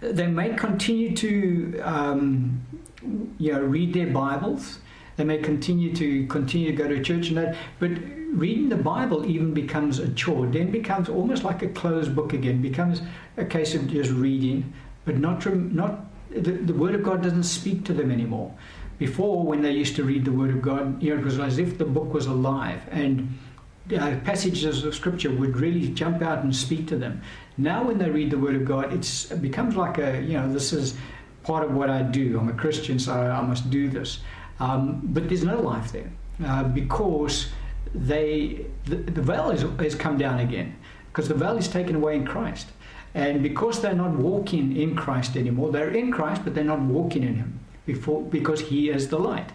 [0.00, 2.64] They may continue to um,
[3.38, 4.78] you know, read their Bibles.
[5.16, 7.90] They may continue to continue to go to church and that, but
[8.32, 10.46] reading the Bible even becomes a chore.
[10.46, 12.62] Then becomes almost like a closed book again.
[12.62, 13.02] Becomes
[13.36, 14.72] a case of just reading,
[15.04, 18.54] but not not the, the Word of God doesn't speak to them anymore.
[19.00, 21.58] Before, when they used to read the Word of God, you know, it was as
[21.58, 23.32] if the book was alive and
[23.98, 27.22] uh, passages of Scripture would really jump out and speak to them.
[27.56, 30.52] Now, when they read the Word of God, it's, it becomes like a, you know,
[30.52, 30.98] this is
[31.44, 32.38] part of what I do.
[32.38, 34.20] I'm a Christian, so I must do this.
[34.58, 36.12] Um, but there's no life there
[36.44, 37.48] uh, because
[37.94, 42.26] they the, the veil has come down again because the veil is taken away in
[42.26, 42.66] Christ.
[43.14, 47.22] And because they're not walking in Christ anymore, they're in Christ, but they're not walking
[47.22, 49.50] in Him before because He is the light.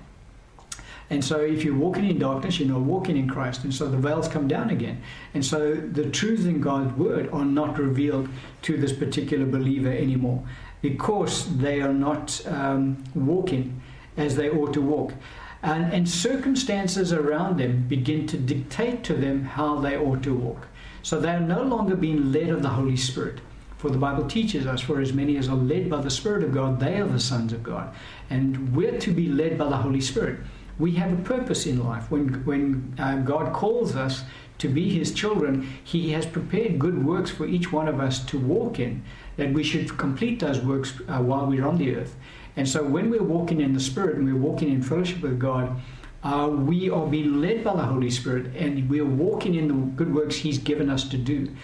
[1.10, 3.64] And so, if you're walking in darkness, you're not walking in Christ.
[3.64, 5.02] And so, the veils come down again.
[5.36, 8.28] And so, the truths in God's word are not revealed
[8.64, 10.44] to this particular believer anymore
[10.82, 13.82] because they are not um, walking
[14.18, 15.14] as they ought to walk.
[15.62, 20.68] And, and circumstances around them begin to dictate to them how they ought to walk.
[21.04, 23.42] So, they are no longer being led of the Holy Spirit.
[23.86, 26.52] For the Bible teaches us, for as many as are led by the Spirit of
[26.52, 27.94] God, they are the sons of God.
[28.32, 30.40] And we're to be led by the Holy Spirit.
[30.80, 32.10] We have a purpose in life.
[32.10, 34.24] When, when uh, God calls us
[34.58, 38.40] to be His children, He has prepared good works for each one of us to
[38.40, 39.04] walk in,
[39.38, 42.16] that we should complete those works uh, while we're on the earth.
[42.58, 45.80] And so when we're walking in the Spirit and we're walking in fellowship with God,
[46.24, 50.12] uh, we are being led by the Holy Spirit and we're walking in the good
[50.12, 51.56] works He's given us to do.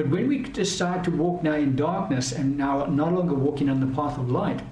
[0.00, 3.80] But when we decide to walk now in darkness and now no longer walking on
[3.80, 4.62] the path of light,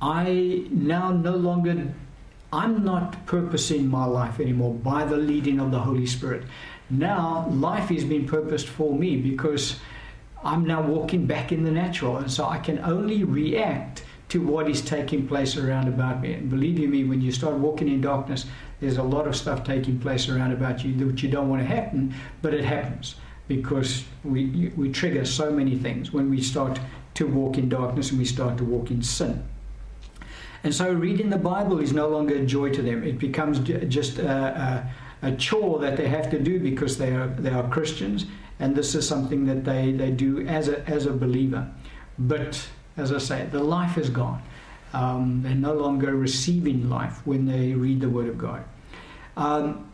[0.00, 1.92] I now no longer,
[2.50, 6.44] I'm not purposing my life anymore by the leading of the Holy Spirit.
[6.88, 9.80] Now life is being purposed for me because
[10.42, 14.70] I'm now walking back in the natural, and so I can only react to what
[14.70, 16.32] is taking place around about me.
[16.32, 18.46] And believe you me, when you start walking in darkness,
[18.80, 21.68] there's a lot of stuff taking place around about you that you don't want to
[21.68, 23.16] happen, but it happens
[23.48, 26.80] because we, we trigger so many things when we start
[27.14, 29.42] to walk in darkness and we start to walk in sin.
[30.64, 33.04] And so reading the Bible is no longer a joy to them.
[33.04, 34.90] It becomes just a,
[35.22, 38.26] a, a chore that they have to do because they are, they are Christians,
[38.58, 41.70] and this is something that they, they do as a, as a believer.
[42.18, 44.42] But as I say, the life is gone.
[44.92, 48.64] Um, they're no longer receiving life when they read the Word of God.
[49.36, 49.90] Um,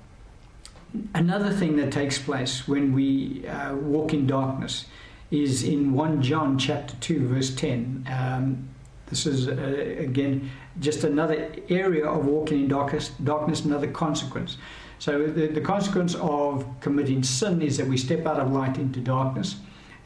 [1.15, 4.87] another thing that takes place when we uh, walk in darkness
[5.31, 8.07] is in 1 John chapter 2 verse 10.
[8.11, 8.69] Um,
[9.07, 9.53] this is uh,
[9.99, 10.51] again
[10.81, 14.57] just another area of walking in darkness, darkness another consequence.
[14.99, 19.01] So the, the consequence of committing sin is that we step out of light into
[19.01, 19.57] darkness.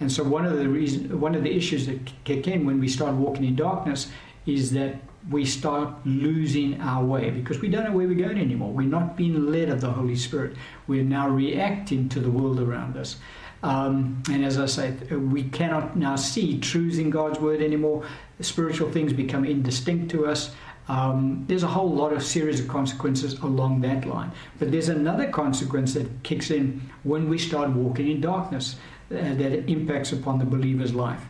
[0.01, 2.89] And so one of the reason, one of the issues that kick in when we
[2.89, 4.09] start walking in darkness
[4.47, 4.97] is that
[5.31, 8.73] we start losing our way because we don't know where we're going anymore.
[8.73, 10.57] We're not being led of the Holy Spirit.
[10.87, 13.17] We're now reacting to the world around us.
[13.63, 18.07] Um, and as I say, we cannot now see truths in God's word anymore.
[18.41, 20.55] Spiritual things become indistinct to us.
[20.89, 24.31] Um, there's a whole lot of series of consequences along that line.
[24.59, 28.77] But there's another consequence that kicks in when we start walking in darkness
[29.11, 31.23] uh, that impacts upon the believer's life.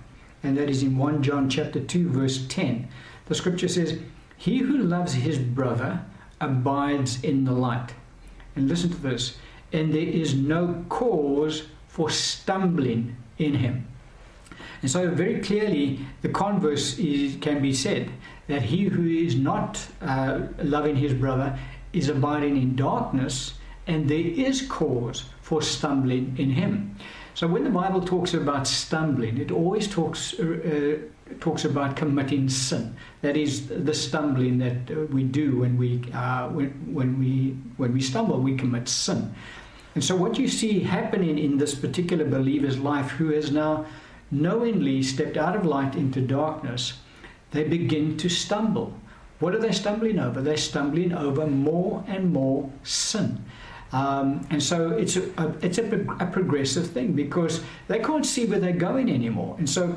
[0.43, 2.89] And that is in 1 John chapter 2 verse 10.
[3.27, 3.99] The scripture says,
[4.37, 6.05] He who loves his brother
[6.41, 7.95] abides in the light.
[8.55, 9.37] And listen to this.
[9.73, 13.87] And there is no cause for stumbling in him.
[14.83, 18.11] And so, very clearly, the converse is, can be said
[18.47, 21.59] that he who is not uh, loving his brother
[21.93, 23.55] is abiding in darkness,
[23.87, 26.97] and there is cause for stumbling in him.
[27.35, 30.99] So, when the Bible talks about stumbling, it always talks uh,
[31.41, 32.97] talks about committing sin.
[33.23, 38.01] That is the stumbling that we do when we uh, when, when we when we
[38.01, 39.35] stumble, we commit sin.
[39.95, 43.87] And so, what you see happening in this particular believer's life, who has now
[44.31, 46.95] knowingly stepped out of light into darkness,
[47.53, 48.93] they begin to stumble.
[49.39, 50.41] What are they stumbling over?
[50.41, 53.45] They're stumbling over more and more sin.
[53.97, 55.87] Um, and so it's a, a it's a,
[56.21, 59.57] a, progressive thing because they can't see where they're going anymore.
[59.59, 59.97] And so,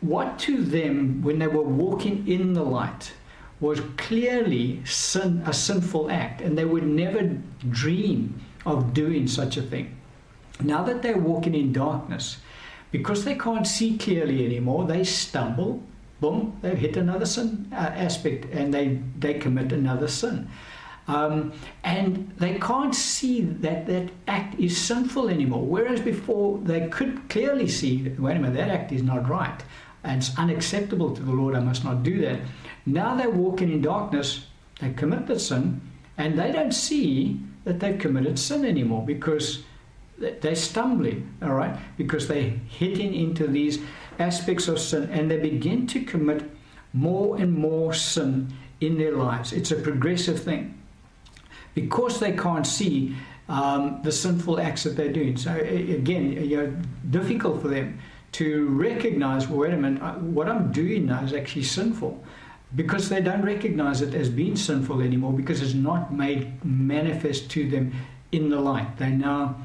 [0.00, 3.14] what to them, when they were walking in the light,
[3.58, 7.36] was clearly sin, a sinful act, and they would never
[7.68, 9.96] dream of doing such a thing.
[10.60, 12.36] Now that they're walking in darkness,
[12.92, 15.82] because they can't see clearly anymore, they stumble,
[16.20, 20.48] boom, they've hit another sin uh, aspect and they, they commit another sin.
[21.08, 25.64] Um, and they can't see that that act is sinful anymore.
[25.64, 29.62] Whereas before they could clearly see, wait a minute, that act is not right.
[30.04, 32.40] And it's unacceptable to the Lord, I must not do that.
[32.86, 34.46] Now they're walking in darkness,
[34.80, 35.80] they commit the sin,
[36.18, 39.62] and they don't see that they've committed sin anymore because
[40.18, 43.78] they're stumbling, all right, because they're hitting into these
[44.18, 46.50] aspects of sin and they begin to commit
[46.92, 49.52] more and more sin in their lives.
[49.52, 50.81] It's a progressive thing
[51.74, 53.16] because they can't see
[53.48, 55.36] um, the sinful acts that they're doing.
[55.36, 56.76] So again, you know,
[57.10, 57.98] difficult for them
[58.32, 59.48] to recognize.
[59.48, 62.22] Well, wait a minute, what I'm doing now is actually sinful.
[62.74, 67.68] Because they don't recognize it as being sinful anymore, because it's not made manifest to
[67.68, 67.92] them
[68.30, 68.96] in the light.
[68.96, 69.56] They now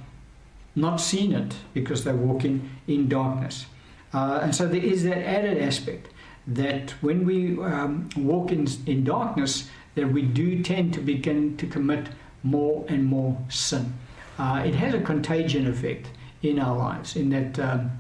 [0.76, 3.66] not seen it because they're walking in darkness.
[4.14, 6.10] Uh, and so there is that added aspect
[6.46, 11.68] that when we um, walk in, in darkness, that we do tend to begin to
[11.68, 12.08] commit
[12.44, 13.94] more and more sin.
[14.40, 16.10] Uh, it has a contagion effect
[16.42, 17.92] in our lives in that um,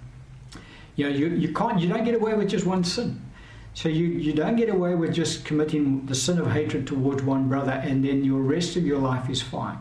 [0.95, 3.21] you know you, you can't you don't get away with just one sin.
[3.73, 7.47] So you, you don't get away with just committing the sin of hatred towards one
[7.47, 9.77] brother and then your rest of your life is fine.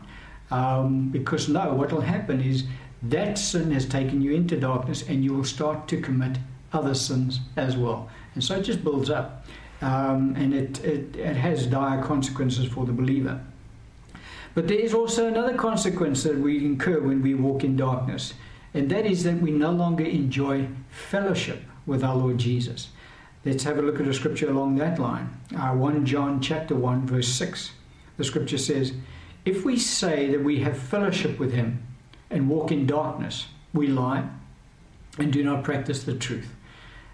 [0.51, 2.65] Um, because no, what will happen is
[3.01, 6.37] that sin has taken you into darkness and you will start to commit
[6.73, 8.07] other sins as well.
[8.35, 9.47] And so it just builds up.
[9.81, 13.41] Um, and it, it, it has dire consequences for the believer.
[14.55, 18.33] But there is also another consequence that we incur when we walk in darkness,
[18.73, 22.89] and that is that we no longer enjoy fellowship with our Lord Jesus.
[23.45, 25.29] Let's have a look at a scripture along that line.
[25.55, 27.71] Uh, 1 John chapter 1 verse 6.
[28.17, 28.93] The scripture says,
[29.45, 31.83] "If we say that we have fellowship with him
[32.31, 34.27] and walk in darkness, we lie
[35.17, 36.53] and do not practice the truth.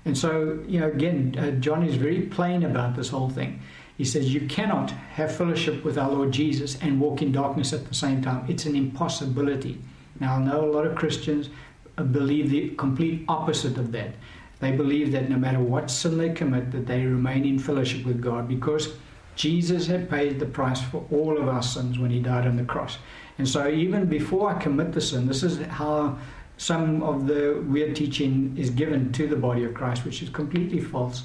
[0.05, 3.61] And so, you know, again, uh, John is very plain about this whole thing.
[3.97, 7.87] He says, You cannot have fellowship with our Lord Jesus and walk in darkness at
[7.87, 8.45] the same time.
[8.49, 9.79] It's an impossibility.
[10.19, 11.49] Now, I know a lot of Christians
[11.97, 14.15] uh, believe the complete opposite of that.
[14.59, 18.21] They believe that no matter what sin they commit, that they remain in fellowship with
[18.21, 18.93] God because
[19.35, 22.63] Jesus had paid the price for all of our sins when he died on the
[22.63, 22.97] cross.
[23.37, 26.17] And so, even before I commit the sin, this is how
[26.63, 30.79] some of the weird teaching is given to the body of Christ, which is completely
[30.79, 31.23] false.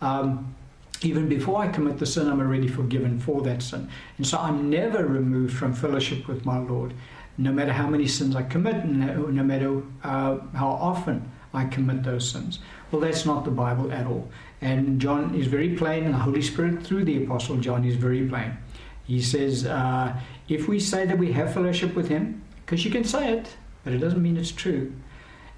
[0.00, 0.56] Um,
[1.02, 3.88] even before I commit the sin, I'm already forgiven for that sin.
[4.18, 6.94] And so I'm never removed from fellowship with my Lord,
[7.38, 12.28] no matter how many sins I commit, no matter uh, how often I commit those
[12.28, 12.58] sins.
[12.90, 14.28] Well, that's not the Bible at all.
[14.60, 18.26] And John is very plain, and the Holy Spirit, through the Apostle John, is very
[18.28, 18.58] plain.
[19.04, 20.12] He says, uh,
[20.48, 23.92] if we say that we have fellowship with Him, because you can say it, but
[23.92, 24.92] it doesn't mean it's true,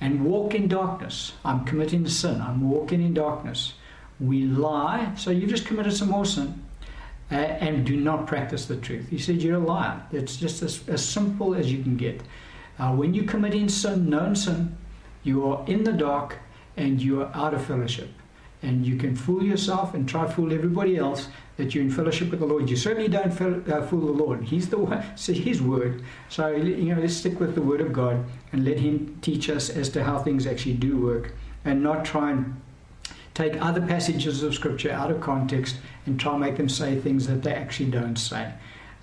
[0.01, 3.75] and walk in darkness, I'm committing sin, I'm walking in darkness.
[4.21, 6.63] We lie, so you've just committed some more sin,
[7.31, 9.09] uh, and do not practice the truth.
[9.09, 10.03] He said you're a liar.
[10.13, 12.23] It's just as, as simple as you can get.
[12.79, 14.77] Uh, when you commit in sin, known sin,
[15.23, 16.39] you are in the dark
[16.77, 18.11] and you are out of fellowship.
[18.63, 22.31] And you can fool yourself and try to fool everybody else that you're in fellowship
[22.31, 22.69] with the Lord.
[22.69, 23.31] You certainly don't
[23.71, 24.45] uh, fool the Lord.
[24.45, 26.03] He's the one, it's His word.
[26.29, 29.71] So, you know, let's stick with the word of God and let Him teach us
[29.71, 31.33] as to how things actually do work
[31.65, 32.61] and not try and
[33.35, 35.77] take other passages of Scripture out of context
[36.07, 38.53] and try and make them say things that they actually don't say.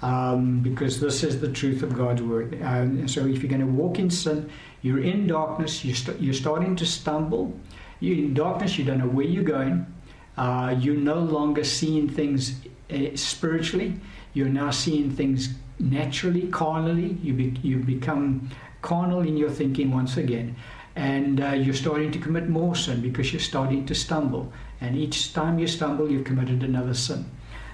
[0.02, 2.60] Um, because this is the truth of God's word.
[2.64, 4.49] Um, so if you're going to walk in sin,
[4.82, 7.54] you're in darkness, you're, st- you're starting to stumble,
[7.99, 9.86] you're in darkness, you don't know where you're going.
[10.42, 12.39] Uh, you're no longer seeing things
[12.89, 13.89] uh, spiritually.
[14.34, 15.39] You're now seeing things
[15.80, 17.10] naturally, carnally.
[17.26, 18.50] You, be, you become
[18.82, 20.56] carnal in your thinking once again.
[20.96, 24.52] and uh, you're starting to commit more sin because you're starting to stumble.
[24.82, 27.26] And each time you stumble, you've committed another sin.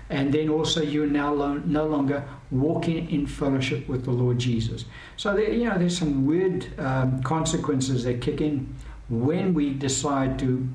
[0.09, 4.85] And then also, you're now lo- no longer walking in fellowship with the Lord Jesus.
[5.17, 8.73] So, there, you know, there's some weird um, consequences that kick in
[9.09, 10.67] when we decide to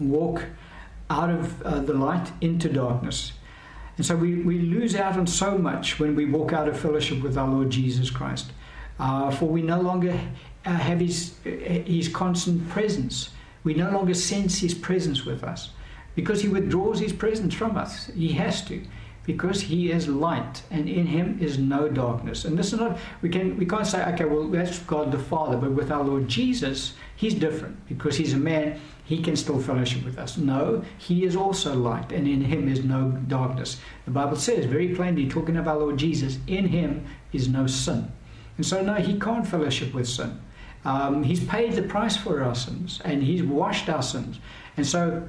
[0.00, 0.44] walk
[1.10, 3.32] out of uh, the light into darkness.
[3.96, 7.22] And so we, we lose out on so much when we walk out of fellowship
[7.22, 8.52] with our Lord Jesus Christ.
[8.98, 10.18] Uh, for we no longer
[10.64, 13.30] uh, have his, uh, his constant presence.
[13.62, 15.70] We no longer sense his presence with us
[16.14, 18.06] because he withdraws his presence from us.
[18.14, 18.82] He has to
[19.24, 22.44] because he is light and in him is no darkness.
[22.44, 25.56] And this is not we can we can't say, okay, well that's God the Father,
[25.56, 30.04] but with our Lord Jesus, he's different because he's a man, he can still fellowship
[30.04, 30.36] with us.
[30.36, 33.78] No, he is also light, and in him is no darkness.
[34.06, 38.10] The Bible says very plainly, talking of our Lord Jesus, in him is no sin.
[38.56, 40.40] And so no, he can't fellowship with sin.
[40.84, 44.38] Um, he's paid the price for our sins and he's washed our sins.
[44.76, 45.26] And so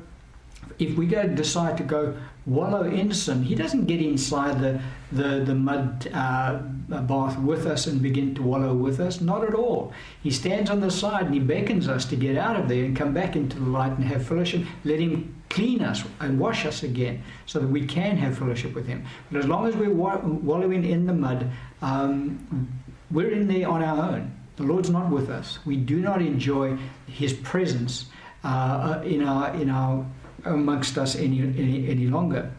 [0.80, 4.82] if we go decide to go wallow in sin, he doesn't get inside the
[5.16, 6.60] the, the mud uh,
[6.90, 9.22] bath with us and begin to wallow with us.
[9.22, 9.94] Not at all.
[10.22, 12.96] He stands on the side and he beckons us to get out of there and
[12.96, 14.64] come back into the light and have fellowship.
[14.84, 18.88] Let him clean us and wash us again so that we can have fellowship with
[18.88, 19.06] him.
[19.32, 21.50] But as long as we're wallowing in the mud,
[21.82, 22.70] um,
[23.12, 24.32] we're in there on our own.
[24.58, 25.60] The Lord's not with us.
[25.66, 28.06] We do not enjoy His presence
[28.44, 30.06] uh, in our in our
[30.46, 32.52] amongst us any, any, any longer.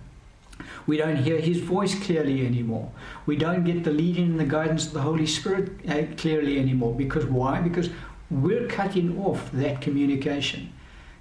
[0.86, 2.90] We don't hear his voice clearly anymore.
[3.26, 6.94] We don't get the leading and the guidance of the Holy Spirit uh, clearly anymore.
[6.94, 7.60] Because why?
[7.60, 7.90] Because
[8.30, 10.72] we're cutting off that communication.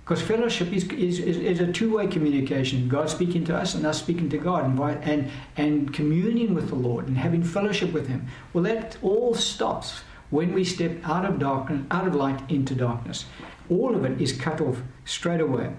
[0.04, 3.98] Because fellowship is, is, is, a two way communication God speaking to us and us
[3.98, 8.28] speaking to God, and, and, and communing with the Lord and having fellowship with Him.
[8.54, 13.26] Well, that all stops when we step out of darkness, out of light into darkness.
[13.68, 15.74] All of it is cut off straight away.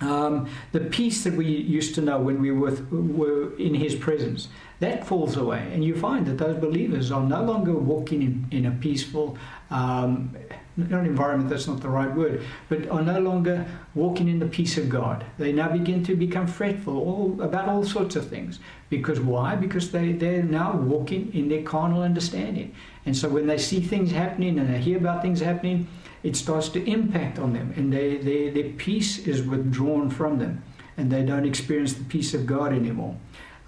[0.00, 4.48] Um, the peace that we used to know when we were, were in His presence,
[4.80, 5.70] that falls away.
[5.72, 9.38] And you find that those believers are no longer walking in, in a peaceful,
[9.70, 10.36] um,
[10.76, 14.76] not environment, that's not the right word, but are no longer walking in the peace
[14.76, 15.24] of God.
[15.38, 18.58] They now begin to become fretful all, about all sorts of things.
[18.90, 19.56] Because why?
[19.56, 22.74] Because they, they're now walking in their carnal understanding.
[23.06, 25.88] And so when they see things happening and they hear about things happening,
[26.26, 30.60] it starts to impact on them, and they, they, their peace is withdrawn from them,
[30.96, 33.14] and they don't experience the peace of God anymore.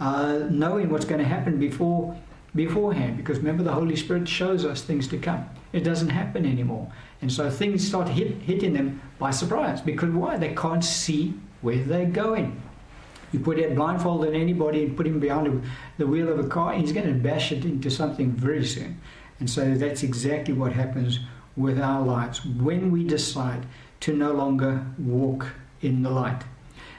[0.01, 2.17] Uh, knowing what's going to happen before
[2.57, 5.49] beforehand, because remember the Holy Spirit shows us things to come.
[5.73, 6.91] It doesn't happen anymore,
[7.23, 9.81] and so things start hit, hitting them by surprise.
[9.81, 10.37] Because why?
[10.37, 12.61] They can't see where they're going.
[13.31, 15.63] You put a blindfold on anybody and put him behind
[15.97, 19.01] the wheel of a car, he's going to bash it into something very soon.
[19.39, 21.21] And so that's exactly what happens
[21.59, 23.67] with our lives when we decide
[24.01, 25.47] to no longer walk
[25.83, 26.43] in the light.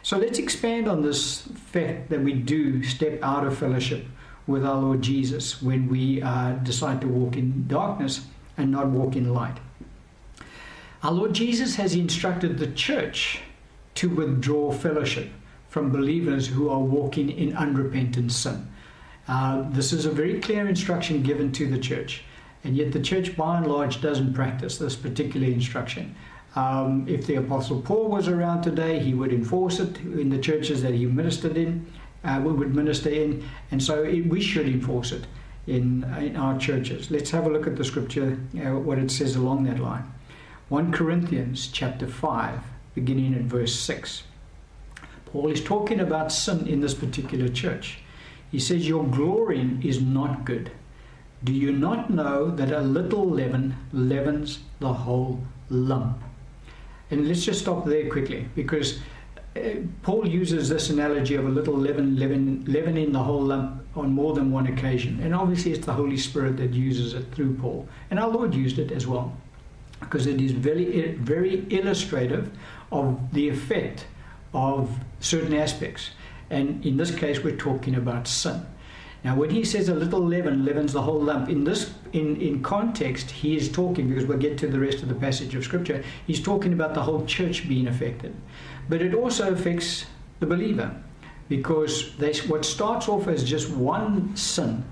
[0.01, 1.41] So let's expand on this
[1.72, 4.05] fact that we do step out of fellowship
[4.47, 8.26] with our Lord Jesus when we uh, decide to walk in darkness
[8.57, 9.57] and not walk in light.
[11.03, 13.41] Our Lord Jesus has instructed the church
[13.95, 15.30] to withdraw fellowship
[15.70, 18.68] from believers who are walking in unrepentant sin.
[19.28, 22.24] Uh, this is a very clear instruction given to the church.
[22.64, 26.16] And yet, the church by and large doesn't practice this particular instruction.
[26.55, 30.82] Um, if the Apostle Paul was around today, he would enforce it in the churches
[30.82, 31.86] that he ministered in,
[32.24, 35.26] uh, we would minister in, and so it, we should enforce it
[35.68, 37.12] in, in our churches.
[37.12, 40.12] Let's have a look at the scripture, uh, what it says along that line.
[40.70, 42.60] 1 Corinthians chapter 5,
[42.95, 44.24] beginning at verse 6.
[45.28, 47.99] Paul is talking about sin in this particular church.
[48.51, 50.72] He says, Your glorying is not good.
[51.43, 56.21] Do you not know that a little leaven leavens the whole lump?
[57.11, 58.99] And let's just stop there quickly because
[59.55, 59.61] uh,
[60.03, 64.33] Paul uses this analogy of a little leaven, leaven leavening the whole lump on more
[64.33, 65.19] than one occasion.
[65.21, 67.87] And obviously, it's the Holy Spirit that uses it through Paul.
[68.11, 69.35] And our Lord used it as well
[69.99, 72.51] because it is very, very illustrative
[72.91, 74.05] of the effect
[74.53, 76.11] of certain aspects.
[76.49, 78.65] And in this case, we're talking about sin.
[79.24, 82.63] Now, when he says a little leaven leavens the whole lump, in this in, in
[82.63, 86.03] context, he is talking because we'll get to the rest of the passage of scripture.
[86.26, 88.36] He's talking about the whole church being affected,
[88.88, 90.05] but it also affects
[90.39, 90.95] the believer
[91.49, 94.86] because they, what starts off as just one sin,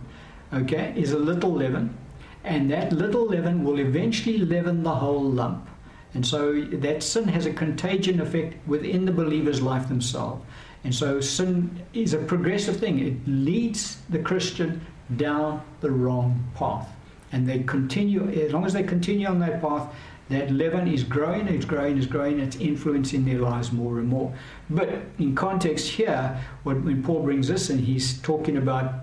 [0.51, 1.95] okay, is a little leaven,
[2.43, 5.69] and that little leaven will eventually leaven the whole lump.
[6.13, 10.43] And so that sin has a contagion effect within the believer's life themselves.
[10.84, 12.99] And so sin is a progressive thing.
[12.99, 16.89] It leads the Christian down the wrong path.
[17.32, 19.93] And they continue, as long as they continue on that path,
[20.30, 24.34] that leaven is growing, it's growing, it's growing, it's influencing their lives more and more.
[24.69, 28.93] But in context here, what, when Paul brings this in, he's talking about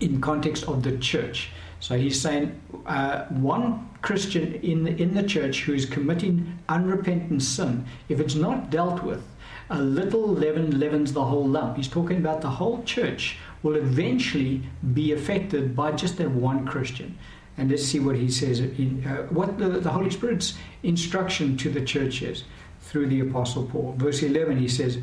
[0.00, 1.50] in context of the church.
[1.80, 7.42] So he's saying uh, one Christian in the, in the church who is committing unrepentant
[7.42, 9.22] sin, if it's not dealt with,
[9.70, 11.76] a little leaven leavens the whole lump.
[11.76, 14.62] He's talking about the whole church will eventually
[14.94, 17.18] be affected by just that one Christian.
[17.56, 21.70] And let's see what he says, in, uh, what the, the Holy Spirit's instruction to
[21.70, 22.44] the church is
[22.80, 23.94] through the Apostle Paul.
[23.98, 24.98] Verse 11, he says,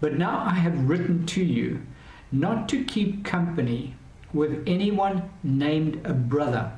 [0.00, 1.82] But now I have written to you
[2.32, 3.96] not to keep company
[4.32, 6.72] with anyone named a brother.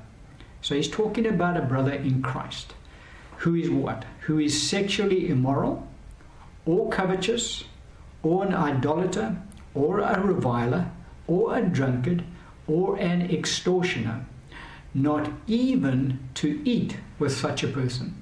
[0.60, 2.74] So he's talking about a brother in Christ
[3.42, 4.04] who is what?
[4.20, 5.88] Who is sexually immoral,
[6.64, 7.64] or covetous,
[8.22, 9.36] or an idolater,
[9.74, 10.92] or a reviler,
[11.26, 12.22] or a drunkard,
[12.68, 14.24] or an extortioner,
[14.94, 18.14] not even to eat with such a person.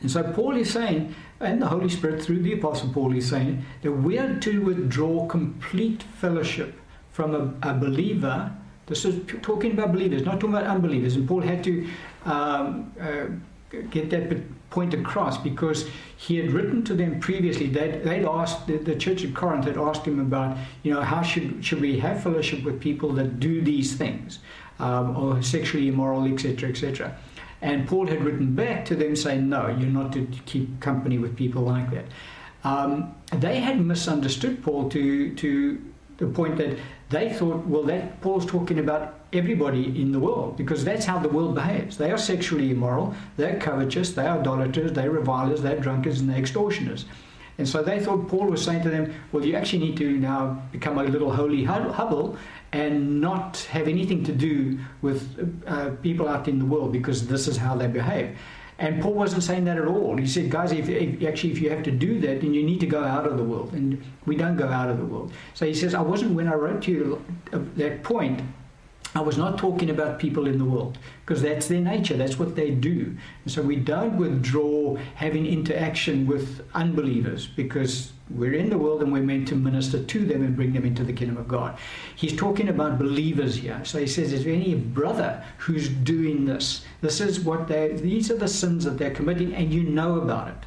[0.00, 3.66] And so Paul is saying, and the Holy Spirit through the Apostle Paul is saying,
[3.82, 6.80] that we are to withdraw complete fellowship
[7.12, 8.52] from a, a believer.
[8.86, 11.14] This is talking about believers, not talking about unbelievers.
[11.14, 11.88] And Paul had to
[12.24, 13.26] um, uh,
[13.90, 17.68] get that point across because he had written to them previously.
[17.68, 21.22] They'd, they'd asked the, the, church at Corinth had asked him about, you know, how
[21.22, 24.38] should should we have fellowship with people that do these things,
[24.78, 27.16] um, or sexually immoral, etc., etc.
[27.60, 31.36] And Paul had written back to them saying, no, you're not to keep company with
[31.36, 32.06] people like that.
[32.64, 35.80] Um, they had misunderstood Paul to to
[36.18, 36.78] the point that
[37.12, 41.28] they thought, well, that Paul's talking about everybody in the world because that's how the
[41.28, 41.96] world behaves.
[41.96, 47.04] They are sexually immoral, they're covetous, they're idolaters, they're revilers, they're drunkards, and they're extortioners.
[47.58, 50.62] And so they thought Paul was saying to them, well, you actually need to now
[50.72, 52.36] become a little holy hubble
[52.72, 57.46] and not have anything to do with uh, people out in the world because this
[57.46, 58.36] is how they behave.
[58.82, 60.16] And Paul wasn't saying that at all.
[60.16, 62.80] He said, guys, if, if, actually, if you have to do that, then you need
[62.80, 63.72] to go out of the world.
[63.74, 65.32] And we don't go out of the world.
[65.54, 68.42] So he says, I wasn't, when I wrote to you at that point,
[69.14, 72.56] I was not talking about people in the world because that's their nature, that's what
[72.56, 73.14] they do.
[73.44, 79.12] And so we don't withdraw having interaction with unbelievers because we're in the world and
[79.12, 81.76] we're meant to minister to them and bring them into the kingdom of God.
[82.16, 83.84] He's talking about believers here.
[83.84, 86.84] So he says, Is there any brother who's doing this?
[87.02, 90.48] This is what they, these are the sins that they're committing, and you know about
[90.48, 90.66] it.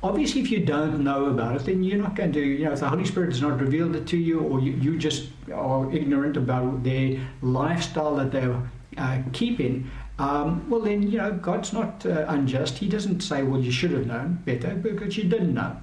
[0.00, 2.80] Obviously, if you don't know about it, then you're not going to, you know, if
[2.80, 6.36] the Holy Spirit has not revealed it to you, or you, you just are ignorant
[6.36, 8.62] about their lifestyle that they're
[8.96, 9.90] uh, keeping,
[10.20, 12.78] um, well, then, you know, God's not uh, unjust.
[12.78, 15.76] He doesn't say, well, you should have known better because you didn't know.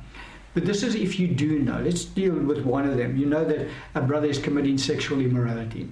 [0.54, 1.82] But this is if you do know.
[1.82, 3.18] Let's deal with one of them.
[3.18, 5.90] You know that a brother is committing sexual immorality.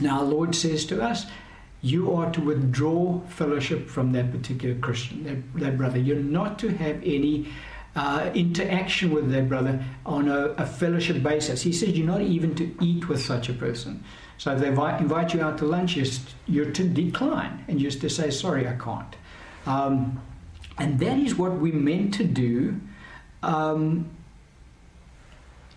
[0.00, 1.26] Now, our Lord says to us,
[1.84, 5.98] you are to withdraw fellowship from that particular Christian, that, that brother.
[5.98, 7.52] You're not to have any
[7.94, 11.60] uh, interaction with that brother on a, a, fellowship basis.
[11.60, 14.02] He says you're not even to eat with such a person.
[14.38, 16.06] So if they invite, invite you out to lunch, you're,
[16.46, 19.14] you're, to decline and you're to say, sorry, I can't.
[19.66, 20.22] Um,
[20.78, 22.80] and that is what we're meant to do
[23.42, 24.08] um,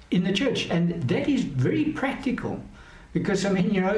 [0.10, 0.70] in the church.
[0.70, 2.62] And that is very practical.
[3.18, 3.98] Because, I mean, you know,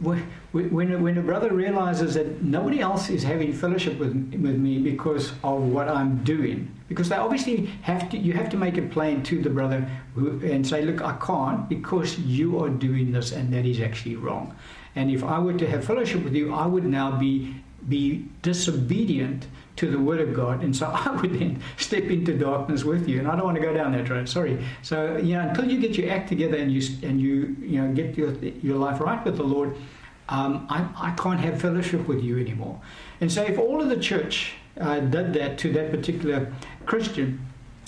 [0.00, 4.12] when, when a brother realizes that nobody else is having fellowship with,
[4.42, 8.56] with me because of what I'm doing, because they obviously have to, you have to
[8.56, 12.68] make it plain to the brother who, and say, look, I can't because you are
[12.68, 14.56] doing this and that is actually wrong.
[14.96, 17.54] And if I were to have fellowship with you, I would now be,
[17.88, 19.46] be disobedient
[19.78, 23.18] to the Word of God, and so I would then step into darkness with you,
[23.18, 24.28] and I don't want to go down that road.
[24.28, 24.58] Sorry.
[24.82, 27.92] So you know, until you get your act together and you and you you know
[27.92, 29.76] get your your life right with the Lord,
[30.28, 32.80] um, I I can't have fellowship with you anymore.
[33.20, 36.52] And so if all of the church uh, did that to that particular
[36.86, 37.40] Christian,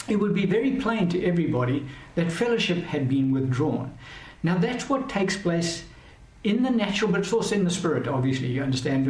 [0.09, 3.97] it would be very plain to everybody that fellowship had been withdrawn.
[4.43, 5.85] Now that's what takes place
[6.43, 9.07] in the natural, but it's also in the spirit, obviously, you understand.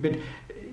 [0.00, 0.16] But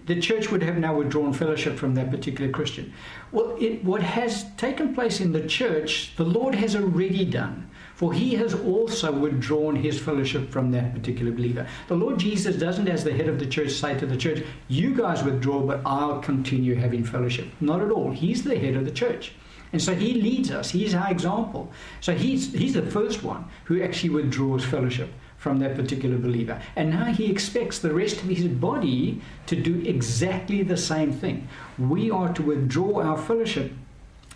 [0.06, 2.94] the church would have now withdrawn fellowship from that particular Christian.
[3.32, 7.72] Well, it, what has taken place in the church, the Lord has already done.
[7.96, 11.66] For he has also withdrawn his fellowship from that particular believer.
[11.88, 14.94] The Lord Jesus doesn't, as the head of the church, say to the church, You
[14.94, 17.48] guys withdraw, but I'll continue having fellowship.
[17.62, 18.12] Not at all.
[18.12, 19.32] He's the head of the church.
[19.72, 20.72] And so he leads us.
[20.72, 21.72] He's our example.
[22.02, 25.10] So he's, he's the first one who actually withdraws fellowship
[25.46, 26.60] from that particular believer.
[26.76, 31.48] And now he expects the rest of his body to do exactly the same thing.
[31.78, 33.72] We are to withdraw our fellowship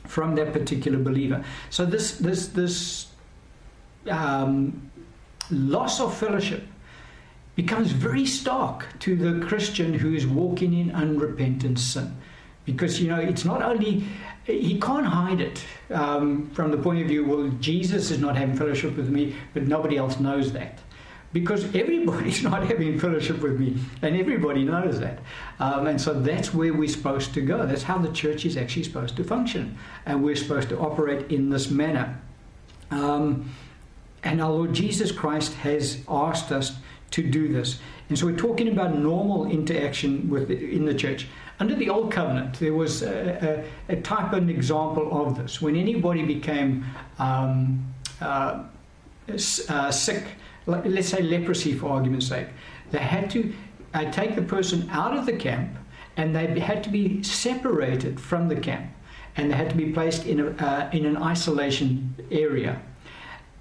[0.05, 1.43] from that particular believer.
[1.71, 3.07] So this this this
[4.07, 4.91] um,
[5.49, 6.63] loss of fellowship
[7.55, 12.15] becomes very stark to the Christian who is walking in unrepentant sin.
[12.65, 14.03] Because, you know, it's not only,
[14.45, 18.55] he can't hide it um, from the point of view, well, Jesus is not having
[18.55, 20.77] fellowship with me, but nobody else knows that
[21.33, 25.19] because everybody's not having fellowship with me, and everybody knows that.
[25.59, 27.65] Um, and so that's where we're supposed to go.
[27.65, 31.49] That's how the church is actually supposed to function, and we're supposed to operate in
[31.49, 32.19] this manner.
[32.91, 33.49] Um,
[34.23, 36.77] and our Lord Jesus Christ has asked us
[37.11, 37.79] to do this.
[38.09, 41.27] And so we're talking about normal interaction with in the church.
[41.59, 45.61] Under the Old Covenant, there was a, a, a type and example of this.
[45.61, 46.85] When anybody became
[47.19, 48.63] um, uh,
[49.29, 50.23] uh, sick,
[50.69, 52.47] let's say leprosy for argument's sake,
[52.91, 53.53] they had to
[53.93, 55.77] uh, take the person out of the camp
[56.17, 58.91] and they had to be separated from the camp
[59.35, 62.81] and they had to be placed in, a, uh, in an isolation area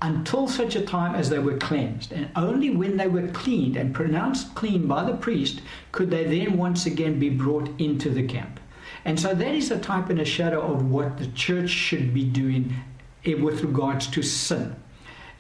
[0.01, 2.13] until such a time as they were cleansed.
[2.13, 5.61] And only when they were cleaned and pronounced clean by the priest
[5.93, 8.61] could they then once again be brought into the camp.
[9.05, 12.25] And so that is a type and a shadow of what the church should be
[12.25, 12.75] doing
[13.25, 14.77] eh, with regards to sin.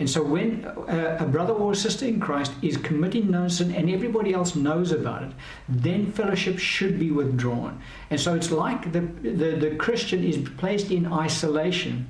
[0.01, 3.90] And so when a, brother or a sister in Christ is committing known sin and
[3.90, 5.32] everybody else knows about it,
[5.68, 7.80] then fellowship should be withdrawn.
[8.11, 12.07] And so it's like the, the, the Christian is placed in isolation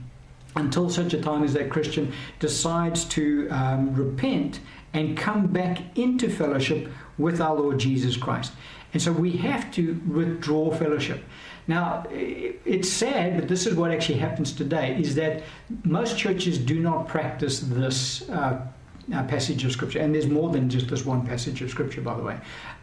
[0.54, 4.60] until such a time as that Christian decides to um, repent
[4.92, 8.52] and come back into fellowship with our Lord Jesus Christ.
[8.92, 11.24] And so we have to withdraw fellowship.
[11.68, 15.42] Now, it's sad, but this is what actually happens today, is that
[15.84, 18.66] most churches do not practice this uh,
[19.14, 20.00] uh, passage of Scripture.
[20.00, 22.38] And there's more than just this one passage of Scripture, by the way.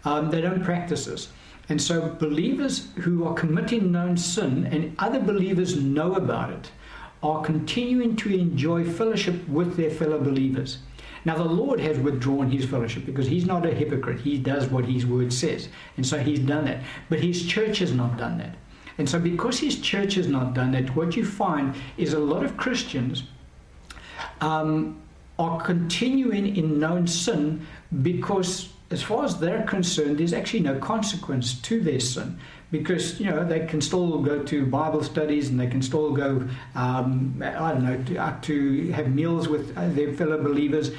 [0.05, 1.29] Um, they don't practice this.
[1.67, 6.71] And so believers who are committing known sin and other believers know about it
[7.23, 10.77] are continuing to enjoy fellowship with their fellow believers.
[11.25, 14.19] Now, the Lord has withdrawn his fellowship because he's not a hypocrite.
[14.19, 15.69] He does what his word says.
[15.97, 16.83] And so he's done that.
[17.09, 18.55] But his church has not done that.
[18.97, 22.43] And so, because his church has not done that, what you find is a lot
[22.43, 23.23] of Christians
[24.41, 25.01] um,
[25.37, 27.65] are continuing in known sin
[28.01, 32.39] because, as far as they're concerned, there's actually no consequence to their sin.
[32.71, 36.47] Because you know they can still go to Bible studies and they can still go,
[36.73, 40.91] um, I don't know, to, to have meals with uh, their fellow believers,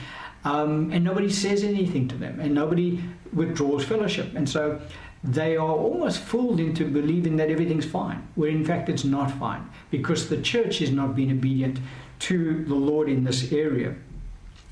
[0.44, 4.34] um, and nobody says anything to them, and nobody withdraws fellowship.
[4.36, 4.80] And so
[5.26, 9.68] they are almost fooled into believing that everything's fine, where in fact it's not fine,
[9.90, 11.80] because the church is not being obedient
[12.20, 13.96] to the Lord in this area.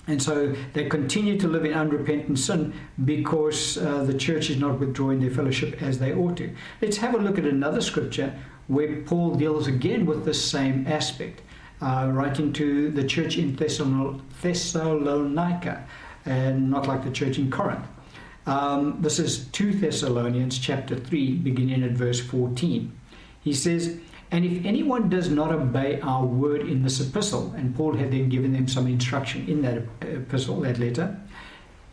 [0.07, 2.75] And so they continue to live in unrepentant sin
[3.05, 6.55] because uh, the church is not withdrawing their fellowship as they ought to.
[6.83, 11.41] Let's have a look at another scripture where Paul deals again with the same aspect,
[11.81, 14.23] uh, writing to the church in Thessalonica,
[16.27, 17.87] and not like the church in Corinth.
[18.47, 22.93] Um, this is 2 Thessalonians chapter 3, beginning at verse 14.
[23.41, 23.99] He says,
[24.31, 28.29] And if anyone does not obey our word in this epistle, and Paul had then
[28.29, 31.19] given them some instruction in that epistle, that letter,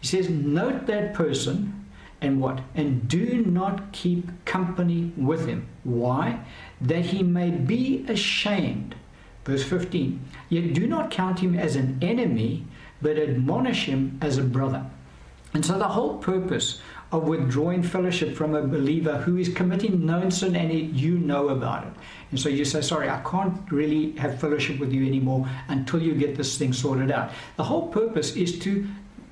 [0.02, 1.86] he says, Note that person
[2.20, 2.62] and what?
[2.76, 5.68] And do not keep company with him.
[5.84, 6.42] Why?
[6.80, 8.96] That he may be ashamed.
[9.46, 10.24] Verse 15.
[10.50, 12.66] Yet do not count him as an enemy,
[13.02, 14.86] but admonish him as a brother.
[15.54, 16.80] And so the whole purpose
[17.12, 21.86] of withdrawing fellowship from a believer who is committing known sin and you know about
[21.86, 21.94] it.
[22.32, 26.16] And so you say, sorry, I can't really have fellowship with you anymore until you
[26.16, 27.32] get this thing sorted out.
[27.58, 28.88] The whole purpose is to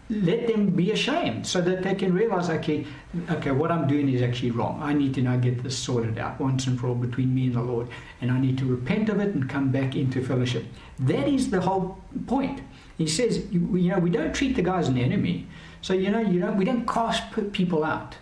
[0.09, 2.85] let them be ashamed so that they can realize, okay,
[3.29, 4.81] okay, what I'm doing is actually wrong.
[4.81, 7.55] I need to now get this sorted out once and for all between me and
[7.55, 7.87] the Lord.
[8.19, 10.65] And I need to repent of it and come back into fellowship.
[10.99, 12.61] That is the whole point.
[12.97, 15.47] He says, you know, we don't treat the guy as an enemy.
[15.81, 18.15] So you know, you know, we don't cast people out.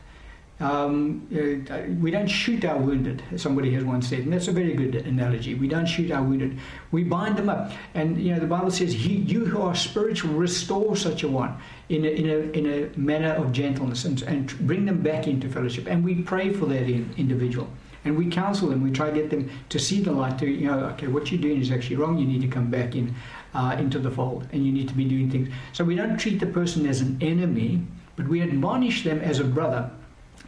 [0.59, 4.73] Um, uh, we don't shoot our wounded, somebody has once said, and that's a very
[4.73, 5.53] good analogy.
[5.53, 6.57] We don't shoot our wounded,
[6.91, 7.71] we bind them up.
[7.93, 11.55] And you know, the Bible says, he, You who are spiritual, restore such a one
[11.89, 15.47] in a, in a, in a manner of gentleness and, and bring them back into
[15.47, 15.85] fellowship.
[15.85, 17.67] And we pray for that in, individual.
[18.03, 20.67] And we counsel them, we try to get them to see the light, to, you
[20.67, 23.13] know, okay, what you're doing is actually wrong, you need to come back in
[23.53, 25.49] uh, into the fold, and you need to be doing things.
[25.73, 27.83] So we don't treat the person as an enemy,
[28.15, 29.89] but we admonish them as a brother.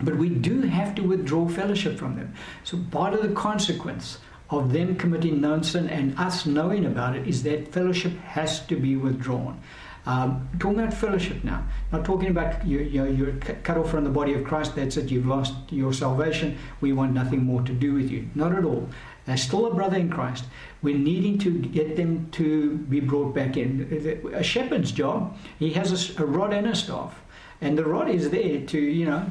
[0.02, 2.34] But we do have to withdraw fellowship from them.
[2.64, 4.20] So part of the consequence
[4.50, 8.76] of them committing known sin and us knowing about it is that fellowship has to
[8.76, 9.60] be withdrawn.
[10.06, 14.10] Um, talking about fellowship now, not talking about you, you, you're cut off from the
[14.10, 17.94] body of Christ, that's it, you've lost your salvation, we want nothing more to do
[17.94, 18.28] with you.
[18.34, 18.90] Not at all.
[19.30, 20.46] They're still a brother in Christ.
[20.82, 24.32] We're needing to get them to be brought back in.
[24.34, 27.22] A shepherd's job, he has a, rod and a staff.
[27.62, 29.28] And the rod is there to, you know,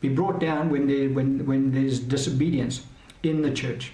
[0.00, 2.86] be brought down when, there, when, when there's disobedience
[3.24, 3.92] in the church.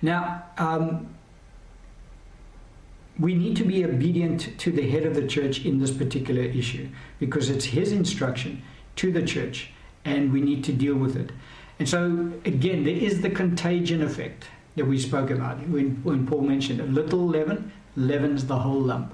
[0.00, 1.08] Now, um,
[3.18, 6.90] we need to be obedient to the head of the church in this particular issue
[7.18, 8.62] because it's his instruction
[8.94, 9.70] to the church
[10.04, 11.32] and we need to deal with it.
[11.78, 14.46] And so, again, there is the contagion effect
[14.76, 19.12] that we spoke about when, when Paul mentioned a little leaven leavens the whole lump.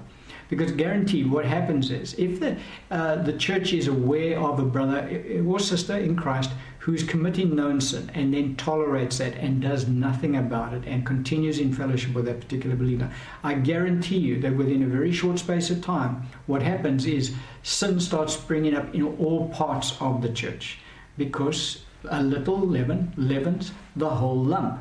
[0.49, 2.57] Because guaranteed, what happens is if the,
[2.91, 7.79] uh, the church is aware of a brother or sister in Christ who's committing known
[7.79, 12.25] sin and then tolerates that and does nothing about it and continues in fellowship with
[12.25, 13.09] that particular believer,
[13.41, 17.33] I guarantee you that within a very short space of time, what happens is
[17.63, 20.77] sin starts springing up in all parts of the church
[21.17, 24.79] because a little leaven leavens the whole lump.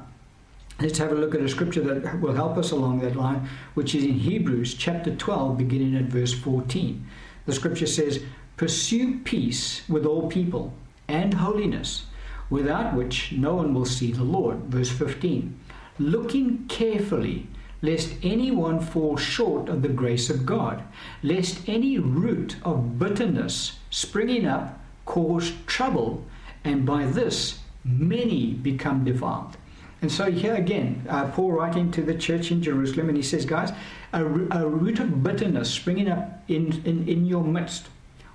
[0.81, 3.95] Let's have a look at a scripture that will help us along that line, which
[3.95, 7.07] is in Hebrews chapter 12, beginning at verse 14.
[7.47, 8.23] The scripture says,
[8.57, 10.75] Pursue peace with all people
[11.09, 12.07] and holiness,
[12.51, 14.59] without which no one will see the Lord.
[14.65, 15.59] Verse 15.
[15.99, 17.47] Looking carefully,
[17.83, 20.83] lest anyone fall short of the grace of God,
[21.23, 26.25] lest any root of bitterness springing up cause trouble,
[26.65, 29.57] and by this many become defiled.
[30.01, 33.45] And so here again, uh, Paul writing to the church in Jerusalem, and he says,
[33.45, 33.73] guys,
[34.13, 37.89] a, a root of bitterness springing up in, in, in your midst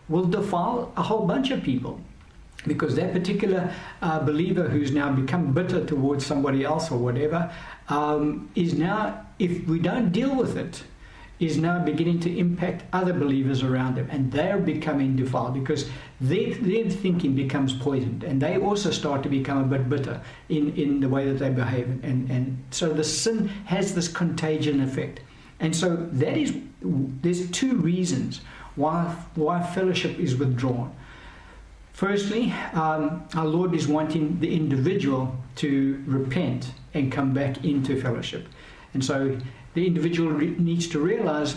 [0.07, 1.99] will defile a whole bunch of people
[2.65, 7.51] because that particular uh, believer who's now become bitter towards somebody else or whatever
[7.89, 10.83] um, is now, if we don't deal with it,
[11.39, 16.55] is now beginning to impact other believers around them and they're becoming defiled because their,
[16.55, 20.19] their thinking becomes poisoned and they also start to become a bit bitter
[20.49, 24.81] in, in the way that they behave and, and so the sin has this contagion
[24.81, 25.19] effect
[25.59, 28.41] and so that is there's two reasons
[28.75, 30.93] why why fellowship is withdrawn
[31.97, 38.47] Firstly, um, our Lord is wanting the individual to repent and come back into fellowship.
[38.93, 39.35] And so
[39.77, 41.55] the individual re- needs to realize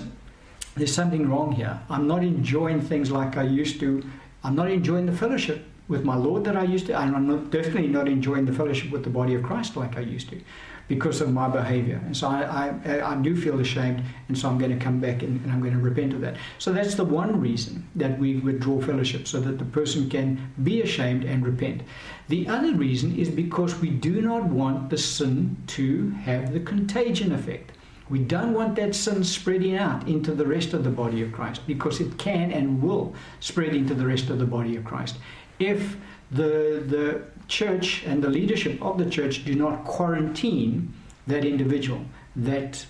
[0.76, 1.80] there's something wrong here.
[1.88, 4.02] I'm not enjoying things like I used to.
[4.44, 7.00] I'm not enjoying the fellowship with my Lord that I used to.
[7.00, 10.00] And I'm not, definitely not enjoying the fellowship with the body of Christ like I
[10.00, 10.40] used to
[10.86, 11.98] because of my behavior.
[12.04, 15.22] And so I, I, I do feel ashamed, and so I'm going to come back
[15.22, 16.36] and, and, I'm going to repent of that.
[16.58, 20.82] So that's the one reason that we withdraw fellowship, so that the person can be
[20.82, 21.82] ashamed and repent.
[22.28, 27.32] The other reason is because we do not want the sin to have the contagion
[27.32, 27.70] effect.
[28.10, 31.64] We don't want that sin spreading out into the rest of the body of Christ
[31.66, 35.16] because it can and will spread into the rest of the body of Christ.
[35.60, 35.96] If
[36.32, 40.92] the, the church and the leadership of the church do not quarantine
[41.28, 42.04] that individual,
[42.34, 42.84] that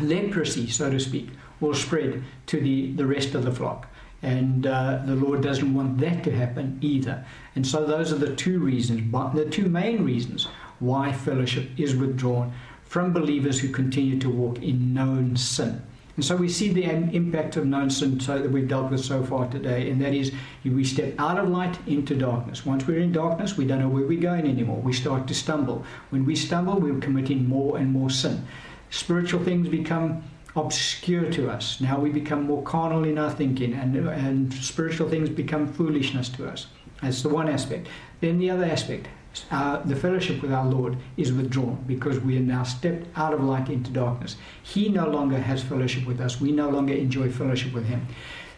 [0.00, 1.30] leprosy, so to speak,
[1.60, 3.88] will spread to the, the rest of the flock.
[4.22, 7.24] And uh, the Lord doesn't want that to happen either.
[7.54, 10.48] And so those are the two reasons, the two main reasons
[10.80, 12.52] why fellowship is withdrawn
[12.94, 15.82] from believers who continue to walk in known sin.
[16.14, 19.24] And so we see the impact of known sin so that we've dealt with so
[19.24, 20.30] far today, and that is
[20.64, 22.64] we step out of light into darkness.
[22.64, 24.80] Once we're in darkness, we don't know where we're going anymore.
[24.80, 25.84] We start to stumble.
[26.10, 28.46] When we stumble, we're committing more and more sin.
[28.90, 30.22] Spiritual things become
[30.54, 31.80] obscure to us.
[31.80, 36.46] Now we become more carnal in our thinking, and, and spiritual things become foolishness to
[36.46, 36.68] us.
[37.02, 37.88] That's the one aspect.
[38.20, 39.08] Then the other aspect,
[39.50, 43.42] uh, the fellowship with our Lord is withdrawn because we are now stepped out of
[43.42, 44.36] light into darkness.
[44.62, 46.40] He no longer has fellowship with us.
[46.40, 48.06] We no longer enjoy fellowship with Him.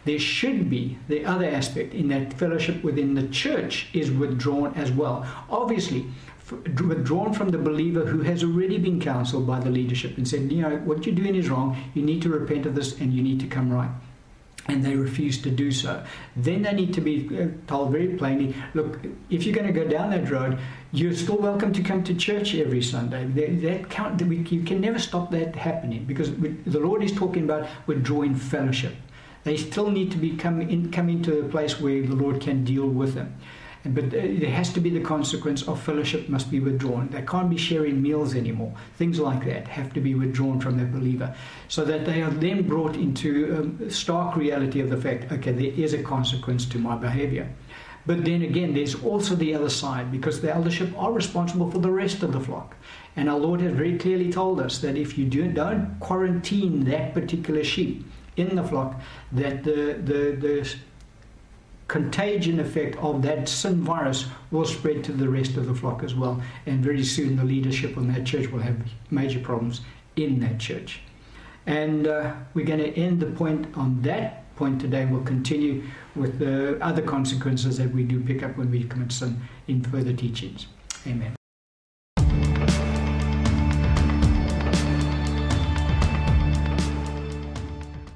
[0.04, 4.92] There should be the other aspect in that fellowship within the church is withdrawn as
[4.92, 5.26] well.
[5.50, 6.06] Obviously,
[6.64, 10.62] withdrawn from the believer who has already been counseled by the leadership and said, you
[10.62, 11.76] know, what you're doing is wrong.
[11.94, 13.90] You need to repent of this and you need to come right
[14.68, 16.04] and they refuse to do so.
[16.34, 18.98] Then they need to be uh, told very plainly look,
[19.30, 20.58] if you're going to go down that road,
[20.92, 23.24] you're still welcome to come to church every Sunday.
[23.24, 27.68] That, that count, you can never stop that happening because the Lord is talking about
[27.86, 28.94] withdrawing fellowship.
[29.44, 32.64] They still need to be come, in, come into a place where the Lord can
[32.64, 33.36] deal with them.
[33.94, 37.08] But there has to be the consequence of fellowship must be withdrawn.
[37.08, 38.74] They can't be sharing meals anymore.
[38.96, 41.34] Things like that have to be withdrawn from the believer
[41.68, 45.72] so that they are then brought into um, stark reality of the fact okay, there
[45.84, 47.48] is a consequence to my behavior.
[48.06, 51.90] But then again, there's also the other side because the eldership are responsible for the
[51.90, 52.76] rest of the flock.
[53.16, 57.14] And our Lord has very clearly told us that if you do, don't quarantine that
[57.14, 58.06] particular sheep
[58.36, 59.00] in the flock,
[59.32, 60.74] that the, the, the
[61.88, 66.14] contagion effect of that sin virus will spread to the rest of the flock as
[66.14, 66.42] well.
[66.66, 68.76] And very soon the leadership in that church will have
[69.10, 69.82] major problems
[70.16, 71.00] in that church.
[71.66, 75.84] And uh, we're going to end the point on that point today, we'll continue
[76.14, 80.12] with the other consequences that we do pick up when we commit sin in further
[80.12, 80.66] teachings.
[81.06, 81.36] Amen.